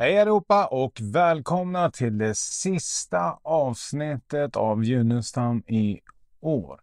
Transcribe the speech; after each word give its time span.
Hej 0.00 0.18
allihopa 0.18 0.66
och 0.66 0.98
välkomna 1.00 1.90
till 1.90 2.18
det 2.18 2.36
sista 2.36 3.38
avsnittet 3.42 4.56
av 4.56 4.84
Junestam 4.84 5.62
i 5.66 6.00
år. 6.40 6.80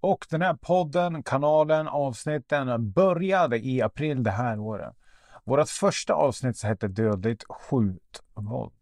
Och 0.00 0.26
den 0.30 0.42
här 0.42 0.54
podden, 0.54 1.22
kanalen, 1.22 1.88
avsnitten 1.88 2.92
började 2.92 3.58
i 3.58 3.82
april 3.82 4.22
det 4.22 4.30
här 4.30 4.58
året. 4.58 4.94
Vårt 5.44 5.68
första 5.68 6.14
avsnitt 6.14 6.62
hette 6.62 6.88
Dödligt 6.88 7.44
skjutvåld. 7.48 8.72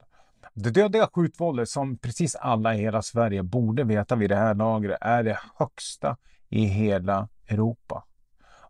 Det 0.55 0.70
dödliga 0.70 1.09
skjutvåldet 1.14 1.68
som 1.68 1.98
precis 1.98 2.34
alla 2.36 2.75
i 2.75 2.79
hela 2.79 3.02
Sverige 3.02 3.43
borde 3.43 3.84
veta 3.84 4.16
vid 4.16 4.30
det 4.30 4.36
här 4.36 4.55
lagret 4.55 4.98
är 5.00 5.23
det 5.23 5.39
högsta 5.59 6.16
i 6.48 6.64
hela 6.64 7.29
Europa. 7.46 8.05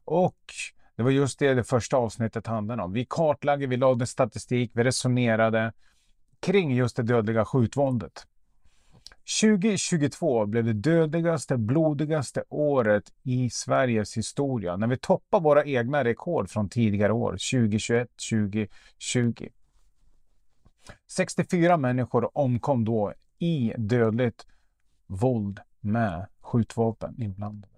Och 0.05 0.45
det 0.99 1.05
var 1.05 1.11
just 1.11 1.39
det 1.39 1.55
det 1.55 1.65
första 1.65 1.97
avsnittet 1.97 2.47
handlade 2.47 2.83
om. 2.83 2.93
Vi 2.93 3.07
kartlade, 3.11 3.67
vi 3.67 3.77
lade 3.77 4.07
statistik, 4.07 4.71
vi 4.75 4.85
resonerade 4.85 5.73
kring 6.41 6.75
just 6.75 6.97
det 6.97 7.03
dödliga 7.03 7.45
skjutvåldet. 7.45 8.27
2022 9.41 10.47
blev 10.47 10.65
det 10.65 10.73
dödligaste, 10.73 11.57
blodigaste 11.57 12.45
året 12.49 13.13
i 13.23 13.51
Sveriges 13.51 14.17
historia 14.17 14.77
när 14.77 14.87
vi 14.87 14.97
toppar 14.97 15.41
våra 15.41 15.65
egna 15.65 16.05
rekord 16.05 16.51
från 16.51 16.69
tidigare 16.69 17.13
år, 17.13 17.33
2021, 17.33 18.09
2020. 18.31 19.49
64 21.11 21.77
människor 21.77 22.39
omkom 22.39 22.85
då 22.85 23.13
i 23.39 23.73
dödligt 23.77 24.47
våld 25.07 25.61
med 25.81 26.27
skjutvapen 26.41 27.23
inblandade. 27.23 27.78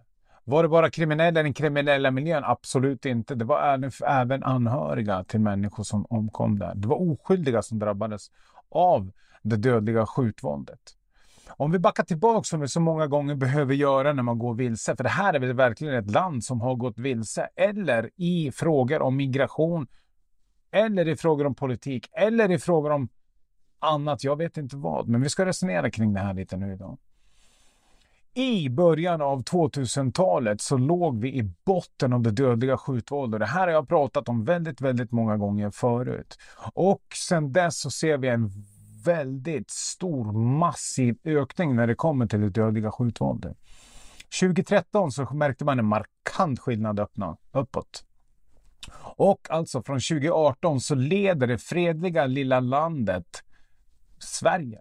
Var 0.50 0.62
det 0.62 0.68
bara 0.68 0.90
kriminella 0.90 1.40
i 1.40 1.42
den 1.42 1.54
kriminella 1.54 2.10
miljön? 2.10 2.44
Absolut 2.44 3.06
inte. 3.06 3.34
Det 3.34 3.44
var 3.44 3.90
även 4.06 4.44
anhöriga 4.44 5.24
till 5.24 5.40
människor 5.40 5.84
som 5.84 6.06
omkom 6.10 6.58
där. 6.58 6.74
Det 6.74 6.88
var 6.88 7.12
oskyldiga 7.12 7.62
som 7.62 7.78
drabbades 7.78 8.30
av 8.70 9.10
det 9.42 9.56
dödliga 9.56 10.06
skjutvåldet. 10.06 10.80
Om 11.48 11.70
vi 11.70 11.78
backar 11.78 12.04
tillbaka 12.04 12.44
som 12.44 12.60
vi 12.60 12.68
så 12.68 12.80
många 12.80 13.06
gånger 13.06 13.34
behöver 13.34 13.74
göra 13.74 14.12
när 14.12 14.22
man 14.22 14.38
går 14.38 14.54
vilse, 14.54 14.96
för 14.96 15.04
det 15.04 15.10
här 15.10 15.34
är 15.34 15.38
väl 15.38 15.52
verkligen 15.52 15.94
ett 15.94 16.10
land 16.10 16.44
som 16.44 16.60
har 16.60 16.74
gått 16.74 16.98
vilse, 16.98 17.48
eller 17.56 18.10
i 18.16 18.52
frågor 18.52 19.02
om 19.02 19.16
migration, 19.16 19.86
eller 20.70 21.08
i 21.08 21.16
frågor 21.16 21.46
om 21.46 21.54
politik, 21.54 22.10
eller 22.12 22.50
i 22.50 22.58
frågor 22.58 22.90
om 22.90 23.08
annat, 23.78 24.24
jag 24.24 24.36
vet 24.36 24.56
inte 24.56 24.76
vad. 24.76 25.08
Men 25.08 25.22
vi 25.22 25.28
ska 25.28 25.46
resonera 25.46 25.90
kring 25.90 26.14
det 26.14 26.20
här 26.20 26.34
lite 26.34 26.56
nu 26.56 26.72
idag. 26.72 26.98
I 28.34 28.68
början 28.68 29.22
av 29.22 29.42
2000-talet 29.42 30.60
så 30.60 30.76
låg 30.76 31.20
vi 31.20 31.28
i 31.38 31.42
botten 31.64 32.12
av 32.12 32.22
det 32.22 32.30
dödliga 32.30 32.76
skjutvåldet. 32.76 33.40
Det 33.40 33.46
här 33.46 33.60
har 33.60 33.68
jag 33.68 33.88
pratat 33.88 34.28
om 34.28 34.44
väldigt, 34.44 34.80
väldigt 34.80 35.12
många 35.12 35.36
gånger 35.36 35.70
förut. 35.70 36.38
Och 36.72 37.02
sen 37.28 37.52
dess 37.52 37.80
så 37.80 37.90
ser 37.90 38.18
vi 38.18 38.28
en 38.28 38.50
väldigt 39.04 39.70
stor, 39.70 40.32
massiv 40.32 41.18
ökning 41.24 41.76
när 41.76 41.86
det 41.86 41.94
kommer 41.94 42.26
till 42.26 42.40
det 42.40 42.50
dödliga 42.50 42.90
skjutvåldet. 42.90 43.56
2013 44.40 45.12
så 45.12 45.34
märkte 45.34 45.64
man 45.64 45.78
en 45.78 45.86
markant 45.86 46.60
skillnad 46.60 47.00
öppna, 47.00 47.36
uppåt. 47.52 48.04
Och 49.16 49.50
alltså 49.50 49.82
från 49.82 50.00
2018 50.00 50.80
så 50.80 50.94
leder 50.94 51.46
det 51.46 51.58
fredliga 51.58 52.26
lilla 52.26 52.60
landet 52.60 53.42
Sverige 54.18 54.80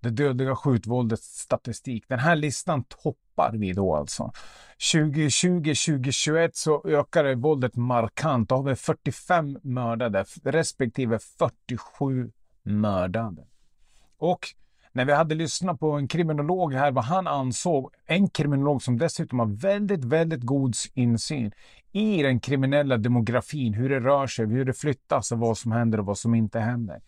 det 0.00 0.10
dödliga 0.10 0.56
skjutvåldets 0.56 1.38
statistik. 1.38 2.04
Den 2.08 2.18
här 2.18 2.36
listan 2.36 2.84
toppar 2.84 3.52
vi 3.52 3.72
då 3.72 3.96
alltså. 3.96 4.32
2020-2021 4.78 6.50
så 6.52 6.82
ökade 6.86 7.34
våldet 7.34 7.76
markant. 7.76 8.48
Då 8.48 8.54
har 8.54 8.62
vi 8.62 8.76
45 8.76 9.58
mördade 9.62 10.24
respektive 10.44 11.18
47 11.18 12.30
mördade. 12.62 13.46
Och 14.18 14.46
när 14.92 15.04
vi 15.04 15.12
hade 15.12 15.34
lyssnat 15.34 15.80
på 15.80 15.92
en 15.92 16.08
kriminolog 16.08 16.74
här 16.74 16.92
vad 16.92 17.04
han 17.04 17.26
ansåg, 17.26 17.94
en 18.06 18.28
kriminolog 18.28 18.82
som 18.82 18.98
dessutom 18.98 19.38
har 19.38 19.46
väldigt, 19.46 20.04
väldigt 20.04 20.42
god 20.42 20.74
insyn 20.94 21.52
i 21.92 22.22
den 22.22 22.40
kriminella 22.40 22.96
demografin, 22.96 23.74
hur 23.74 23.88
det 23.88 24.00
rör 24.00 24.26
sig, 24.26 24.46
hur 24.46 24.64
det 24.64 24.72
flyttas 24.72 25.32
och 25.32 25.38
vad 25.38 25.58
som 25.58 25.72
händer 25.72 26.00
och 26.00 26.06
vad 26.06 26.18
som 26.18 26.34
inte 26.34 26.60
händer. 26.60 27.00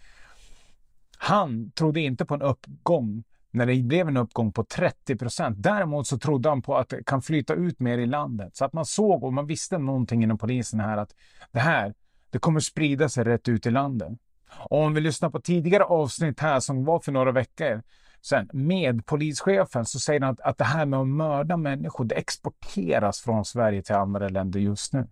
Han 1.24 1.70
trodde 1.70 2.00
inte 2.00 2.24
på 2.24 2.34
en 2.34 2.42
uppgång 2.42 3.24
när 3.50 3.66
det 3.66 3.82
blev 3.82 4.08
en 4.08 4.16
uppgång 4.16 4.52
på 4.52 4.64
30 4.64 5.16
procent. 5.16 5.56
Däremot 5.62 6.06
så 6.06 6.18
trodde 6.18 6.48
han 6.48 6.62
på 6.62 6.76
att 6.76 6.88
det 6.88 7.04
kan 7.04 7.22
flyta 7.22 7.54
ut 7.54 7.80
mer 7.80 7.98
i 7.98 8.06
landet. 8.06 8.56
Så 8.56 8.64
att 8.64 8.72
man 8.72 8.86
såg 8.86 9.24
och 9.24 9.32
man 9.32 9.46
visste 9.46 9.78
någonting 9.78 10.22
inom 10.22 10.38
polisen 10.38 10.80
här 10.80 10.96
att 10.96 11.14
det 11.52 11.60
här, 11.60 11.94
det 12.30 12.38
kommer 12.38 12.60
sprida 12.60 13.08
sig 13.08 13.24
rätt 13.24 13.48
ut 13.48 13.66
i 13.66 13.70
landet. 13.70 14.08
Och 14.50 14.78
om 14.78 14.94
vi 14.94 15.00
lyssnar 15.00 15.30
på 15.30 15.40
tidigare 15.40 15.84
avsnitt 15.84 16.40
här 16.40 16.60
som 16.60 16.84
var 16.84 17.00
för 17.00 17.12
några 17.12 17.32
veckor 17.32 17.82
sedan 18.22 18.48
med 18.52 19.06
polischefen 19.06 19.84
så 19.84 19.98
säger 19.98 20.20
han 20.20 20.30
att, 20.30 20.40
att 20.40 20.58
det 20.58 20.64
här 20.64 20.86
med 20.86 21.00
att 21.00 21.08
mörda 21.08 21.56
människor, 21.56 22.04
det 22.04 22.14
exporteras 22.14 23.20
från 23.20 23.44
Sverige 23.44 23.82
till 23.82 23.94
andra 23.94 24.28
länder 24.28 24.60
just 24.60 24.92
nu. 24.92 25.08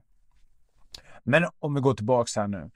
Men 1.23 1.47
om 1.59 1.75
vi 1.75 1.81
går 1.81 1.95
tillbaka 1.95 2.41
här 2.41 2.49
nu. 2.49 2.71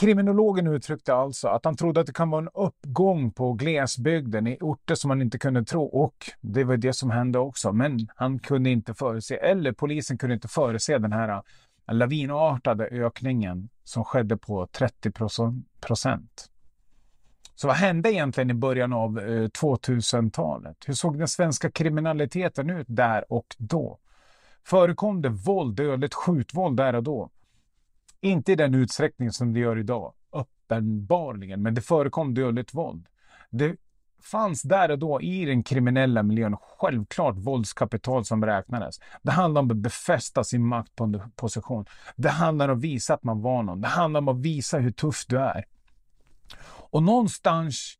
Kriminologen 0.00 0.66
uttryckte 0.66 1.14
alltså 1.14 1.48
att 1.48 1.64
han 1.64 1.76
trodde 1.76 2.00
att 2.00 2.06
det 2.06 2.12
kan 2.12 2.30
vara 2.30 2.42
en 2.42 2.48
uppgång 2.54 3.32
på 3.32 3.52
glesbygden 3.52 4.46
i 4.46 4.58
orter 4.60 4.94
som 4.94 5.08
man 5.08 5.22
inte 5.22 5.38
kunde 5.38 5.64
tro 5.64 5.84
och 5.84 6.14
det 6.40 6.64
var 6.64 6.76
det 6.76 6.92
som 6.92 7.10
hände 7.10 7.38
också. 7.38 7.72
Men 7.72 8.08
han 8.16 8.38
kunde 8.38 8.70
inte 8.70 8.94
förutse, 8.94 9.34
eller 9.34 9.72
polisen 9.72 10.18
kunde 10.18 10.34
inte 10.34 10.48
förutse 10.48 10.98
den 10.98 11.12
här 11.12 11.28
eh, 11.28 11.42
lavinartade 11.94 12.84
ökningen 12.84 13.68
som 13.84 14.04
skedde 14.04 14.36
på 14.36 14.66
30 14.66 15.12
procent. 15.80 16.50
Så 17.54 17.66
vad 17.66 17.76
hände 17.76 18.12
egentligen 18.12 18.50
i 18.50 18.54
början 18.54 18.92
av 18.92 19.18
eh, 19.18 19.48
2000-talet? 19.48 20.76
Hur 20.86 20.94
såg 20.94 21.18
den 21.18 21.28
svenska 21.28 21.70
kriminaliteten 21.70 22.70
ut 22.70 22.86
där 22.88 23.32
och 23.32 23.56
då? 23.58 23.98
Förekom 24.64 25.22
det 25.22 25.28
våld, 25.28 25.76
dödligt 25.76 26.14
skjutvåld 26.14 26.76
där 26.76 26.94
och 26.94 27.02
då? 27.02 27.30
Inte 28.20 28.52
i 28.52 28.56
den 28.56 28.74
utsträckning 28.74 29.32
som 29.32 29.52
det 29.52 29.60
gör 29.60 29.78
idag, 29.78 30.12
uppenbarligen, 30.30 31.62
men 31.62 31.74
det 31.74 31.80
förekom 31.80 32.34
dödligt 32.34 32.74
våld. 32.74 33.06
Det 33.50 33.76
fanns 34.22 34.62
där 34.62 34.90
och 34.90 34.98
då 34.98 35.20
i 35.20 35.44
den 35.44 35.62
kriminella 35.62 36.22
miljön 36.22 36.56
självklart 36.78 37.36
våldskapital 37.36 38.24
som 38.24 38.44
räknades. 38.44 39.00
Det 39.22 39.30
handlar 39.30 39.60
om 39.62 39.70
att 39.70 39.76
befästa 39.76 40.44
sin 40.44 40.66
maktposition. 40.66 41.84
Det 42.16 42.28
handlar 42.28 42.68
om 42.68 42.78
att 42.78 42.84
visa 42.84 43.14
att 43.14 43.24
man 43.24 43.42
var 43.42 43.62
någon. 43.62 43.80
Det 43.80 43.88
handlar 43.88 44.20
om 44.20 44.28
att 44.28 44.40
visa 44.40 44.78
hur 44.78 44.90
tuff 44.90 45.26
du 45.28 45.38
är. 45.38 45.64
Och 46.90 47.02
någonstans, 47.02 47.94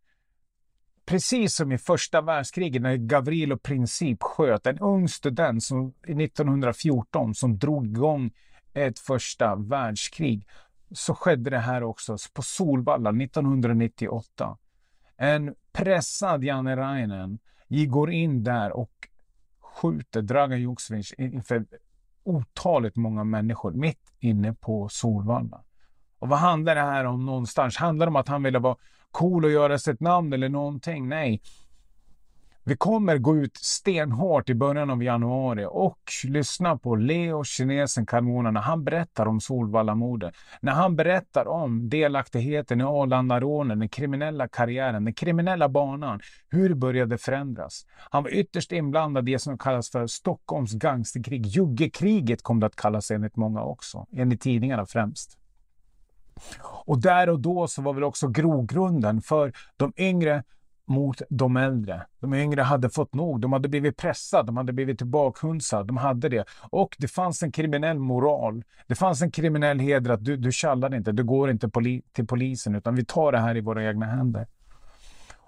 precis 1.06 1.54
som 1.54 1.72
i 1.72 1.78
första 1.78 2.20
världskriget 2.20 2.82
när 2.82 2.96
Gavrilo 2.96 3.58
Princip 3.58 4.22
sköt 4.22 4.66
en 4.66 4.78
ung 4.78 5.08
student 5.08 5.62
som, 5.62 5.94
1914 6.08 7.34
som 7.34 7.58
drog 7.58 7.86
igång 7.86 8.30
ett 8.74 8.98
första 8.98 9.56
världskrig 9.56 10.46
så 10.90 11.14
skedde 11.14 11.50
det 11.50 11.58
här 11.58 11.82
också 11.82 12.16
på 12.32 12.42
Solvalla 12.42 13.10
1998. 13.10 14.58
En 15.16 15.54
pressad 15.72 16.44
Janne 16.44 16.76
Rainen 16.76 17.38
går 17.68 18.10
in 18.10 18.44
där 18.44 18.72
och 18.72 19.08
skjuter 19.60 20.22
Dragan 20.22 20.60
Joksevic 20.60 21.14
inför 21.18 21.66
otaligt 22.24 22.96
många 22.96 23.24
människor 23.24 23.72
mitt 23.72 24.12
inne 24.20 24.54
på 24.54 24.88
Solvalla. 24.88 25.64
Och 26.18 26.28
vad 26.28 26.38
handlar 26.38 26.74
det 26.74 26.80
här 26.80 27.04
om 27.04 27.26
någonstans? 27.26 27.76
Handlar 27.76 28.06
det 28.06 28.10
om 28.10 28.16
att 28.16 28.28
han 28.28 28.42
ville 28.42 28.58
vara 28.58 28.76
cool 29.10 29.44
och 29.44 29.50
göra 29.50 29.78
sig 29.78 29.94
ett 29.94 30.00
namn 30.00 30.32
eller 30.32 30.48
någonting? 30.48 31.08
Nej, 31.08 31.42
vi 32.70 32.76
kommer 32.76 33.18
gå 33.18 33.36
ut 33.36 33.56
stenhårt 33.56 34.48
i 34.48 34.54
början 34.54 34.90
av 34.90 35.02
januari 35.02 35.66
och 35.70 35.98
lyssna 36.24 36.78
på 36.78 36.96
Leo 36.96 37.44
kinesen 37.44 38.06
Carmona 38.06 38.50
när 38.50 38.60
han 38.60 38.84
berättar 38.84 39.26
om 39.26 39.40
Solvallamordet. 39.40 40.34
När 40.60 40.72
han 40.72 40.96
berättar 40.96 41.48
om 41.48 41.88
delaktigheten 41.88 42.80
i 42.80 42.84
Arlandarånen, 42.84 43.78
den 43.78 43.88
kriminella 43.88 44.48
karriären, 44.48 45.04
den 45.04 45.14
kriminella 45.14 45.68
banan, 45.68 46.20
hur 46.48 46.68
det 46.68 46.74
började 46.74 47.18
förändras. 47.18 47.86
Han 48.10 48.22
var 48.22 48.30
ytterst 48.30 48.72
inblandad 48.72 49.28
i 49.28 49.32
det 49.32 49.38
som 49.38 49.58
kallas 49.58 49.90
för 49.90 50.06
Stockholms 50.06 50.72
gangsterkrig. 50.72 51.46
Juggekriget 51.46 52.42
kom 52.42 52.60
det 52.60 52.66
att 52.66 52.76
kallas 52.76 53.10
enligt 53.10 53.36
många 53.36 53.62
också, 53.62 54.06
enligt 54.12 54.40
tidningarna 54.40 54.86
främst. 54.86 55.38
Och 56.84 57.00
där 57.00 57.28
och 57.28 57.40
då 57.40 57.66
så 57.68 57.82
var 57.82 57.94
väl 57.94 58.04
också 58.04 58.28
grogrunden 58.28 59.22
för 59.22 59.52
de 59.76 59.92
yngre 59.96 60.44
mot 60.90 61.22
de 61.28 61.56
äldre. 61.56 62.06
De 62.20 62.34
yngre 62.34 62.62
hade 62.62 62.90
fått 62.90 63.14
nog. 63.14 63.40
De 63.40 63.52
hade 63.52 63.68
blivit 63.68 63.96
pressade, 63.96 64.46
de 64.46 64.56
hade 64.56 64.72
blivit 64.72 64.98
tillbakhunsade. 64.98 65.84
De 65.84 65.96
hade 65.96 66.28
det. 66.28 66.44
Och 66.70 66.96
det 66.98 67.08
fanns 67.08 67.42
en 67.42 67.52
kriminell 67.52 67.98
moral. 67.98 68.64
Det 68.86 68.94
fanns 68.94 69.22
en 69.22 69.30
kriminell 69.30 69.78
heder 69.78 70.10
att 70.10 70.24
du, 70.24 70.36
du 70.36 70.50
kallar 70.52 70.94
inte, 70.94 71.12
du 71.12 71.24
går 71.24 71.50
inte 71.50 71.68
poli 71.68 72.02
till 72.12 72.26
polisen 72.26 72.74
utan 72.74 72.94
vi 72.94 73.04
tar 73.04 73.32
det 73.32 73.38
här 73.38 73.56
i 73.56 73.60
våra 73.60 73.84
egna 73.84 74.06
händer. 74.06 74.46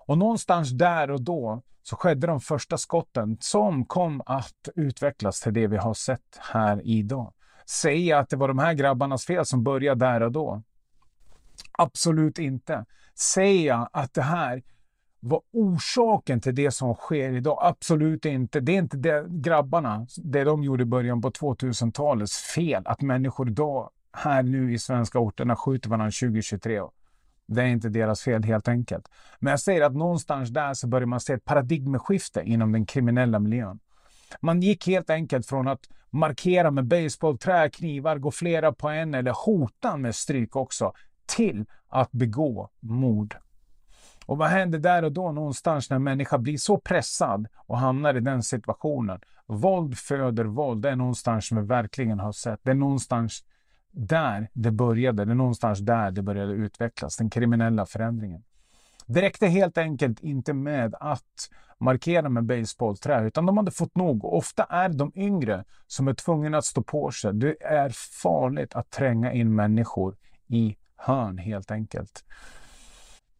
Och 0.06 0.19
någonstans 0.19 0.71
där 0.71 1.11
och 1.11 1.23
då 1.23 1.62
så 1.83 1.97
skedde 1.97 2.27
de 2.27 2.41
första 2.41 2.79
skotten 2.79 3.37
som 3.41 3.85
kom 3.85 4.23
att 4.27 4.69
utvecklas 4.75 5.41
till 5.41 5.55
det 5.55 5.67
vi 5.67 5.77
har 5.77 5.94
sett 5.94 6.39
här 6.41 6.81
idag. 6.85 7.33
Säga 7.67 8.19
att 8.19 8.31
det 8.31 8.37
var 8.37 8.49
de 8.49 8.59
här 8.59 8.75
grabbarnas 8.75 9.27
fel 9.27 9.47
som 9.47 9.62
började 9.62 10.06
där 10.06 10.21
och 10.21 10.33
då. 10.33 10.62
Absolut 11.73 12.39
inte. 12.39 12.85
Säga 13.15 13.89
att 13.93 14.15
det 14.15 14.23
här 14.23 14.62
var 15.25 15.41
orsaken 15.53 16.41
till 16.41 16.55
det 16.55 16.71
som 16.71 16.95
sker 16.95 17.33
idag? 17.33 17.59
Absolut 17.61 18.25
inte. 18.25 18.61
Det 18.61 18.73
är 18.73 18.79
inte 18.79 18.97
det 18.97 19.27
grabbarna, 19.29 20.07
det 20.17 20.45
de 20.45 20.63
gjorde 20.63 20.83
i 20.83 20.87
början 20.87 21.23
på 21.23 21.31
2000-talets 21.31 22.37
fel. 22.37 22.83
Att 22.87 23.03
människor 23.03 23.49
idag, 23.49 23.91
här 24.13 24.43
nu 24.43 24.75
i 24.75 24.79
svenska 24.79 25.19
orterna, 25.19 25.57
skjuter 25.57 25.91
varandra 25.91 26.11
2023. 26.11 26.81
Det 27.47 27.63
är 27.63 27.67
inte 27.67 27.89
deras 27.89 28.23
fel 28.23 28.45
helt 28.45 28.69
enkelt. 28.69 29.09
Men 29.39 29.51
jag 29.51 29.61
säger 29.61 29.83
att 29.83 29.95
någonstans 29.95 30.51
där 30.51 30.75
så 30.75 30.87
börjar 30.87 31.07
man 31.07 31.21
se 31.21 31.33
ett 31.33 31.45
paradigmskifte 31.45 32.43
inom 32.45 32.73
den 32.73 32.87
kriminella 32.87 33.39
miljön. 33.39 33.79
Man 34.41 34.61
gick 34.61 34.87
helt 34.87 35.11
enkelt 35.11 35.47
från 35.47 35.69
att 35.69 35.89
markera 36.11 36.71
med 36.71 36.85
baseballträ, 36.85 37.71
knivar, 37.71 38.19
gå 38.19 38.31
flera 38.31 38.73
på 38.73 38.89
en 38.89 39.15
eller 39.15 39.33
hota 39.47 39.97
med 39.97 40.15
stryk 40.15 40.57
också, 40.57 40.93
till 41.27 41.65
att 41.89 42.13
begå 42.13 42.71
mord. 42.81 43.37
Och 44.27 44.39
vad 44.39 44.49
händer 44.49 44.79
där 44.79 45.03
och 45.03 45.13
då 45.13 45.33
någonstans 45.33 45.91
när 45.91 45.99
människa 45.99 46.39
blir 46.39 46.57
så 46.57 46.79
pressad 46.79 47.47
och 47.57 47.79
hamnar 47.79 48.15
i 48.15 48.21
den 48.21 48.43
situationen? 48.43 49.21
Våld 49.47 49.99
föder 49.99 50.45
våld. 50.45 50.83
Det 50.83 50.91
är 50.91 50.97
någonstans 50.97 51.49
som 51.49 51.59
vi 51.59 51.67
verkligen 51.67 52.21
har 52.21 52.33
sett. 52.33 52.61
Det 52.63 52.71
är 52.71 52.75
någonstans 52.75 53.45
där 53.91 54.49
det 54.53 54.71
började. 54.71 55.25
Det 55.25 55.33
är 55.33 55.37
någonstans 55.37 55.79
där 55.79 56.11
det 56.11 56.23
började 56.23 56.53
utvecklas. 56.53 57.17
Den 57.17 57.31
kriminella 57.31 57.87
förändringen. 57.87 58.43
Det 59.07 59.23
räckte 59.23 59.47
helt 59.47 59.79
enkelt 59.79 60.21
inte 60.21 60.53
med 60.53 60.95
att 61.01 61.51
markera 61.79 62.29
med 62.29 62.45
baseballträ, 62.45 63.27
utan 63.27 63.47
de 63.47 63.57
hade 63.57 63.71
fått 63.71 63.97
nog. 63.97 64.25
Ofta 64.25 64.65
är 64.65 64.89
de 64.89 65.13
yngre 65.15 65.65
som 65.87 66.09
är 66.09 66.15
tvungna 66.15 66.59
att 66.59 66.65
stå 66.65 66.83
på 66.83 67.11
sig. 67.11 67.35
Det 67.35 67.63
är 67.63 67.91
farligt 68.23 68.75
att 68.75 68.91
tränga 68.91 69.33
in 69.33 69.55
människor 69.55 70.17
i 70.49 70.77
hörn 70.97 71.39
helt 71.39 71.71
enkelt. 71.71 72.25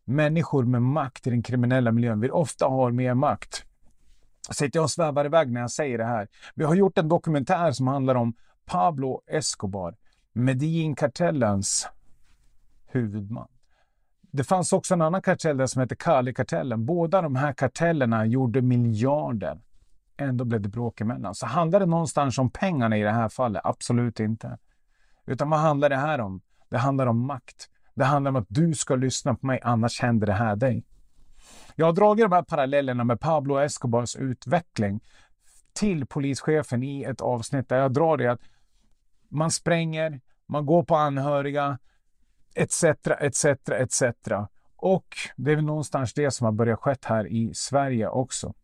Människor 0.04 0.64
med 0.64 0.82
makt 0.82 1.26
i 1.26 1.31
den 1.31 1.43
kriminella 1.43 1.93
miljön 1.93 2.20
vill 2.20 2.31
ofta 2.31 2.66
ha 2.66 2.90
mer 2.90 3.14
makt. 3.14 3.64
Sitter 4.50 4.78
jag 4.78 4.84
och 4.84 4.90
svävar 4.90 5.25
iväg 5.25 5.52
när 5.52 5.60
jag 5.60 5.70
säger 5.70 5.99
det 5.99 6.04
här. 6.04 6.28
Vi 6.54 6.64
har 6.64 6.75
gjort 6.75 6.99
en 6.99 7.08
dokumentär 7.08 7.72
som 7.72 7.87
handlar 7.87 8.14
om 8.14 8.34
Pablo 8.64 9.22
Escobar, 9.26 9.96
Medellin-kartellens 10.32 11.88
huvudman. 12.87 13.49
Det 14.31 14.44
fanns 14.44 14.72
också 14.72 14.94
en 14.94 15.02
annan 15.02 15.22
kartell 15.22 15.56
där 15.56 15.66
som 15.66 15.81
hette 15.81 15.96
Cali-kartellen. 15.96 16.87
Båda 16.87 17.22
de 17.22 17.37
här 17.37 17.52
kartellerna 17.52 18.26
gjorde 18.26 18.62
miljarder. 18.62 19.60
Ändå 20.16 20.44
blev 20.44 20.60
det 20.60 20.69
bråk 20.69 21.00
emellan. 21.00 21.34
Så 21.34 21.46
handlar 21.46 21.81
det 21.81 21.87
någonstans 21.87 22.38
om 22.38 22.50
pengarna 22.50 22.99
i 22.99 23.02
det 23.02 23.10
här 23.10 23.28
fallet? 23.28 23.62
Absolut 23.64 24.20
inte. 24.20 24.58
Utan 25.26 25.50
vad 25.50 25.60
handlar 25.60 25.88
det 25.88 25.96
här 25.96 26.20
om? 26.20 26.40
Det 26.69 26.78
handlar 26.78 27.06
om 27.06 27.26
makt. 27.26 27.69
Det 27.94 28.04
handlar 28.04 28.28
om 28.28 28.36
att 28.36 28.46
du 28.48 28.74
ska 28.74 28.96
lyssna 28.96 29.34
på 29.34 29.46
mig, 29.46 29.60
annars 29.62 30.00
händer 30.00 30.26
det 30.26 30.32
här 30.32 30.56
dig. 30.56 30.84
Jag 31.76 31.86
har 31.86 31.92
dragit 31.92 32.24
de 32.24 32.32
här 32.32 32.42
parallellerna 32.42 33.04
med 33.04 33.20
Pablo 33.20 33.58
Escobars 33.58 34.16
utveckling 34.16 35.00
till 35.72 36.06
polischefen 36.06 36.82
i 36.82 37.02
ett 37.02 37.20
avsnitt 37.20 37.68
där 37.68 37.78
jag 37.78 37.92
drar 37.92 38.16
det 38.16 38.26
att 38.26 38.40
man 39.28 39.50
spränger, 39.50 40.20
man 40.46 40.66
går 40.66 40.84
på 40.84 40.96
anhöriga, 40.96 41.78
etc, 42.54 42.84
etc, 43.20 43.44
etc. 43.68 44.02
Och 44.76 45.06
det 45.36 45.52
är 45.52 45.56
väl 45.56 45.64
någonstans 45.64 46.14
det 46.14 46.30
som 46.30 46.44
har 46.44 46.52
börjat 46.52 46.78
skett 46.78 47.04
här 47.04 47.26
i 47.26 47.54
Sverige 47.54 48.08
också. 48.08 48.54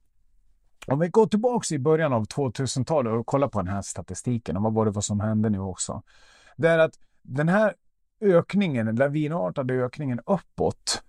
Om 0.86 0.98
vi 0.98 1.08
går 1.08 1.26
tillbaks 1.26 1.72
i 1.72 1.78
början 1.78 2.12
av 2.12 2.26
2000-talet 2.26 3.12
och 3.12 3.26
kollar 3.26 3.48
på 3.48 3.62
den 3.62 3.68
här 3.68 3.82
statistiken 3.82 4.56
och 4.56 4.62
vad 4.62 4.74
var 4.74 4.84
det 4.84 4.90
vad 4.90 5.04
som 5.04 5.20
hände 5.20 5.50
nu 5.50 5.58
också. 5.58 6.02
Det 6.56 6.68
är 6.68 6.78
att 6.78 6.98
den 7.22 7.48
här 7.48 7.74
ökningen, 8.20 8.86
den 8.86 8.96
lavinartade 8.96 9.74
ökningen 9.74 10.20
uppåt, 10.26 11.02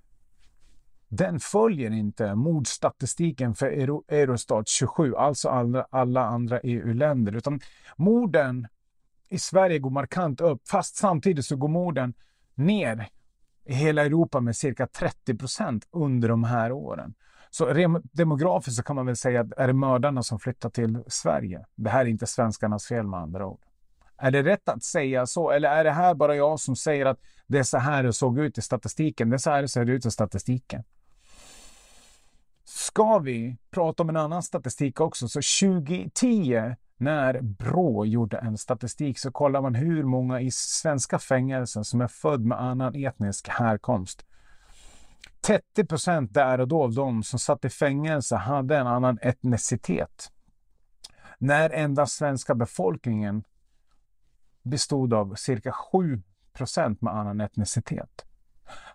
den 1.10 1.40
följer 1.40 1.92
inte 1.92 2.36
mordstatistiken 2.36 3.56
för 3.56 3.68
Eurostat 4.08 4.68
27, 4.68 5.16
alltså 5.16 5.50
alla, 5.50 5.88
alla 5.90 6.26
andra 6.26 6.60
EU-länder, 6.60 7.36
utan 7.36 7.60
morden 7.96 8.68
i 9.30 9.40
Sverige 9.40 9.80
går 9.80 9.90
markant 9.90 10.42
upp, 10.42 10.68
fast 10.68 10.96
samtidigt 10.96 11.46
så 11.46 11.56
går 11.56 11.68
morden 11.68 12.14
ner 12.56 13.08
i 13.66 13.74
hela 13.74 14.06
Europa 14.06 14.40
med 14.40 14.56
cirka 14.56 14.88
30 14.88 15.36
procent 15.36 15.88
under 15.92 16.30
de 16.30 16.44
här 16.44 16.72
åren. 16.72 17.14
Så 17.50 17.74
demografiskt 18.12 18.78
så 18.78 18.84
kan 18.84 18.96
man 18.96 19.06
väl 19.06 19.16
säga 19.16 19.42
att 19.42 19.52
är 19.52 19.68
det 19.68 19.74
mördarna 19.74 20.24
som 20.24 20.40
flyttar 20.40 20.70
till 20.70 21.04
Sverige? 21.08 21.66
Det 21.76 21.90
här 21.90 22.02
är 22.02 22.10
inte 22.10 22.28
svenskarnas 22.28 22.86
fel 22.86 23.08
med 23.08 23.20
andra 23.20 23.48
ord. 23.48 23.62
Är 24.20 24.32
det 24.32 24.44
rätt 24.44 24.70
att 24.70 24.84
säga 24.84 25.26
så? 25.26 25.52
Eller 25.52 25.70
är 25.70 25.84
det 25.84 25.92
här 25.92 26.14
bara 26.14 26.36
jag 26.36 26.60
som 26.60 26.76
säger 26.76 27.06
att 27.06 27.20
det 27.48 27.60
är 27.60 27.64
så 27.64 27.78
här 27.78 28.04
det 28.04 28.14
såg 28.14 28.40
ut 28.40 28.58
i 28.58 28.62
statistiken? 28.62 29.30
Det 29.30 29.36
är 29.36 29.38
så 29.38 29.50
här 29.50 29.62
det 29.62 29.68
ser 29.68 29.90
ut 29.90 30.06
i 30.06 30.12
statistiken. 30.12 30.84
Ska 32.66 33.20
vi 33.20 33.58
prata 33.72 34.04
om 34.04 34.10
en 34.10 34.18
annan 34.18 34.44
statistik 34.44 35.00
också, 35.00 35.28
så 35.28 35.42
2010 35.62 36.76
när 36.98 37.42
Brå 37.42 38.06
gjorde 38.06 38.38
en 38.38 38.58
statistik 38.58 39.20
så 39.20 39.32
kollar 39.32 39.62
man 39.62 39.76
hur 39.76 40.04
många 40.04 40.42
i 40.42 40.52
svenska 40.52 41.20
fängelser 41.20 41.84
som 41.84 42.02
är 42.02 42.08
född 42.08 42.46
med 42.46 42.62
annan 42.62 42.96
etnisk 42.96 43.48
härkomst. 43.50 44.26
30 45.42 45.86
procent 45.86 46.34
där 46.34 46.60
och 46.60 46.68
då 46.68 46.84
av 46.84 46.94
de 46.94 47.24
som 47.24 47.40
satt 47.40 47.66
i 47.66 47.70
fängelse 47.70 48.36
hade 48.36 48.78
en 48.78 48.88
annan 48.88 49.20
etnicitet. 49.22 50.32
När 51.38 51.70
endast 51.70 52.18
svenska 52.18 52.56
befolkningen 52.56 53.44
bestod 54.70 55.14
av 55.14 55.36
cirka 55.36 55.72
7 55.72 56.22
procent 56.54 57.02
med 57.02 57.14
annan 57.14 57.42
etnicitet. 57.42 58.26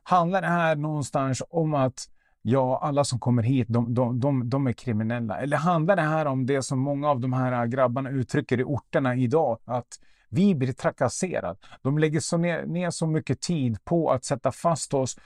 Handlar 0.03 0.43
det 0.43 0.49
här 0.49 0.77
någonstans 0.77 1.43
om 1.51 1.75
att 1.75 2.09
ja, 2.43 2.79
alla 2.83 3.05
som 3.05 3.19
kommer 3.19 3.43
hit, 3.43 3.67
de, 3.71 3.95
de, 3.95 4.21
de, 4.21 4.51
de 4.51 4.67
är 4.67 4.73
kriminella? 4.73 5.41
Eller 5.41 5.57
handlar 5.57 5.97
det 5.97 6.03
här 6.03 6.27
om 6.27 6.47
det 6.47 6.63
som 6.63 6.79
många 6.79 7.11
av 7.11 7.21
de 7.21 7.33
här 7.33 7.67
grabbarna 7.67 8.11
uttrycker 8.11 8.61
i 8.61 8.65
orterna 8.65 9.15
idag, 9.15 9.59
att 9.65 9.99
vi 10.29 10.55
blir 10.55 10.73
trakasserade. 10.73 11.59
De 11.83 11.99
lägger 11.99 12.21
så 12.21 12.37
ner, 12.37 12.67
ner 12.67 12.91
så 12.91 13.07
mycket 13.07 13.41
tid 13.41 13.85
på 13.85 14.11
att 14.11 14.25
sätta 14.25 14.53
fast 14.53 14.95
oss, 14.95 15.19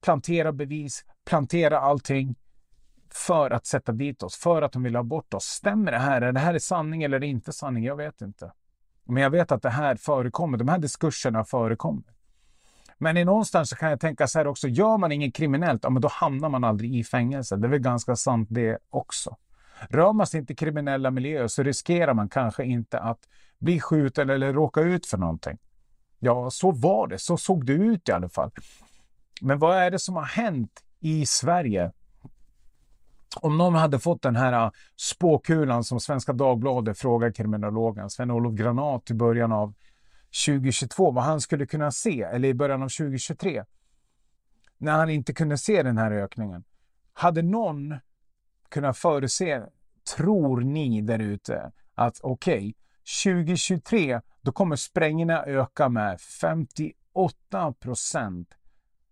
plantera 0.00 0.52
bevis, 0.52 1.04
plantera 1.24 1.80
allting 1.80 2.34
för 3.10 3.50
att 3.50 3.66
sätta 3.66 3.92
dit 3.92 4.22
oss, 4.22 4.36
för 4.36 4.62
att 4.62 4.72
de 4.72 4.82
vill 4.82 4.96
ha 4.96 5.02
bort 5.02 5.34
oss. 5.34 5.44
Stämmer 5.44 5.92
det 5.92 5.98
här? 5.98 6.22
Är 6.22 6.32
det 6.32 6.40
här 6.40 6.58
sanning 6.58 7.02
eller 7.02 7.24
inte 7.24 7.52
sanning? 7.52 7.84
Jag 7.84 7.96
vet 7.96 8.20
inte. 8.20 8.52
Men 9.04 9.22
jag 9.22 9.30
vet 9.30 9.52
att 9.52 9.62
det 9.62 9.70
här 9.70 9.96
förekommer, 9.96 10.58
de 10.58 10.68
här 10.68 10.78
diskurserna 10.78 11.44
förekommer. 11.44 12.04
Men 12.98 13.16
i 13.16 13.24
någonstans 13.24 13.70
så 13.70 13.76
kan 13.76 13.90
jag 13.90 14.00
tänka 14.00 14.26
så 14.26 14.38
här 14.38 14.46
också, 14.46 14.68
gör 14.68 14.98
man 14.98 15.12
inget 15.12 15.34
kriminellt, 15.34 15.84
ja, 15.84 15.90
men 15.90 16.02
då 16.02 16.08
hamnar 16.08 16.48
man 16.48 16.64
aldrig 16.64 16.96
i 16.96 17.04
fängelse. 17.04 17.56
Det 17.56 17.66
är 17.66 17.70
väl 17.70 17.78
ganska 17.78 18.16
sant 18.16 18.48
det 18.50 18.78
också. 18.90 19.36
Rör 19.88 20.12
man 20.12 20.26
sig 20.26 20.40
inte 20.40 20.52
i 20.52 20.56
kriminella 20.56 21.10
miljöer 21.10 21.48
så 21.48 21.62
riskerar 21.62 22.14
man 22.14 22.28
kanske 22.28 22.64
inte 22.64 22.98
att 22.98 23.18
bli 23.58 23.80
skjuten 23.80 24.30
eller 24.30 24.52
råka 24.52 24.80
ut 24.80 25.06
för 25.06 25.18
någonting. 25.18 25.58
Ja, 26.18 26.50
så 26.50 26.70
var 26.70 27.06
det. 27.06 27.18
Så 27.18 27.36
såg 27.36 27.66
det 27.66 27.72
ut 27.72 28.08
i 28.08 28.12
alla 28.12 28.28
fall. 28.28 28.50
Men 29.40 29.58
vad 29.58 29.76
är 29.76 29.90
det 29.90 29.98
som 29.98 30.16
har 30.16 30.24
hänt 30.24 30.80
i 31.00 31.26
Sverige 31.26 31.92
om 33.36 33.58
någon 33.58 33.74
hade 33.74 33.98
fått 33.98 34.22
den 34.22 34.36
här 34.36 34.52
äh, 34.52 34.70
spåkulan 34.96 35.84
som 35.84 36.00
Svenska 36.00 36.32
Dagbladet 36.32 36.98
frågar 36.98 37.32
kriminologen 37.32 38.10
Sven-Olof 38.10 38.54
Granat 38.54 39.10
i 39.10 39.14
början 39.14 39.52
av 39.52 39.74
2022, 40.46 41.10
vad 41.10 41.24
han 41.24 41.40
skulle 41.40 41.66
kunna 41.66 41.90
se, 41.90 42.22
eller 42.22 42.48
i 42.48 42.54
början 42.54 42.82
av 42.82 42.88
2023, 42.88 43.64
när 44.78 44.92
han 44.92 45.10
inte 45.10 45.32
kunde 45.32 45.58
se 45.58 45.82
den 45.82 45.98
här 45.98 46.12
ökningen. 46.12 46.64
Hade 47.12 47.42
någon 47.42 47.94
kunnat 48.68 48.98
förutse, 48.98 49.62
tror 50.16 50.60
ni 50.60 51.00
där 51.00 51.18
ute, 51.18 51.72
att 51.94 52.20
okej, 52.22 52.56
okay, 52.56 52.72
2023, 53.24 54.20
då 54.40 54.52
kommer 54.52 54.76
sprängningarna 54.76 55.44
öka 55.44 55.88
med 55.88 56.20
58 56.20 57.72
procent 57.80 58.48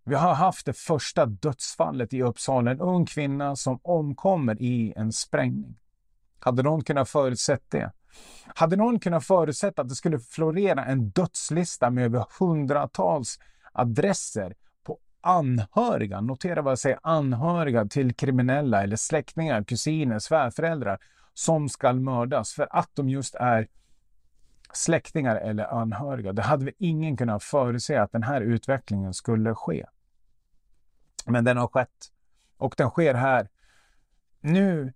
vi 0.03 0.15
har 0.15 0.33
haft 0.33 0.65
det 0.65 0.73
första 0.73 1.25
dödsfallet 1.25 2.13
i 2.13 2.21
Uppsala, 2.21 2.71
en 2.71 2.79
ung 2.79 3.05
kvinna 3.05 3.55
som 3.55 3.79
omkommer 3.83 4.61
i 4.61 4.93
en 4.95 5.11
sprängning. 5.11 5.77
Hade 6.39 6.63
någon 6.63 6.83
kunnat 6.83 7.09
förutsett 7.09 7.63
det? 7.69 7.91
Hade 8.55 8.75
någon 8.75 8.99
kunnat 8.99 9.25
förutsätta 9.25 9.81
att 9.81 9.89
det 9.89 9.95
skulle 9.95 10.19
florera 10.19 10.85
en 10.85 11.09
dödslista 11.09 11.89
med 11.89 12.05
över 12.05 12.25
hundratals 12.39 13.39
adresser 13.73 14.53
på 14.83 14.99
anhöriga, 15.21 16.21
notera 16.21 16.61
vad 16.61 16.71
jag 16.71 16.79
säger, 16.79 16.99
anhöriga 17.03 17.85
till 17.85 18.13
kriminella 18.13 18.83
eller 18.83 18.95
släktingar, 18.95 19.63
kusiner, 19.63 20.19
svärföräldrar 20.19 20.99
som 21.33 21.69
ska 21.69 21.93
mördas 21.93 22.53
för 22.53 22.67
att 22.71 22.89
de 22.93 23.09
just 23.09 23.35
är 23.35 23.67
släktingar 24.73 25.35
eller 25.35 25.73
anhöriga. 25.73 26.33
Det 26.33 26.41
hade 26.41 26.65
vi 26.65 26.73
ingen 26.77 27.17
kunnat 27.17 27.43
förutse 27.43 27.97
att 27.97 28.11
den 28.11 28.23
här 28.23 28.41
utvecklingen 28.41 29.13
skulle 29.13 29.55
ske. 29.55 29.85
Men 31.25 31.43
den 31.43 31.57
har 31.57 31.67
skett. 31.67 32.11
Och 32.57 32.73
den 32.77 32.89
sker 32.89 33.13
här. 33.13 33.49
Nu 34.41 34.93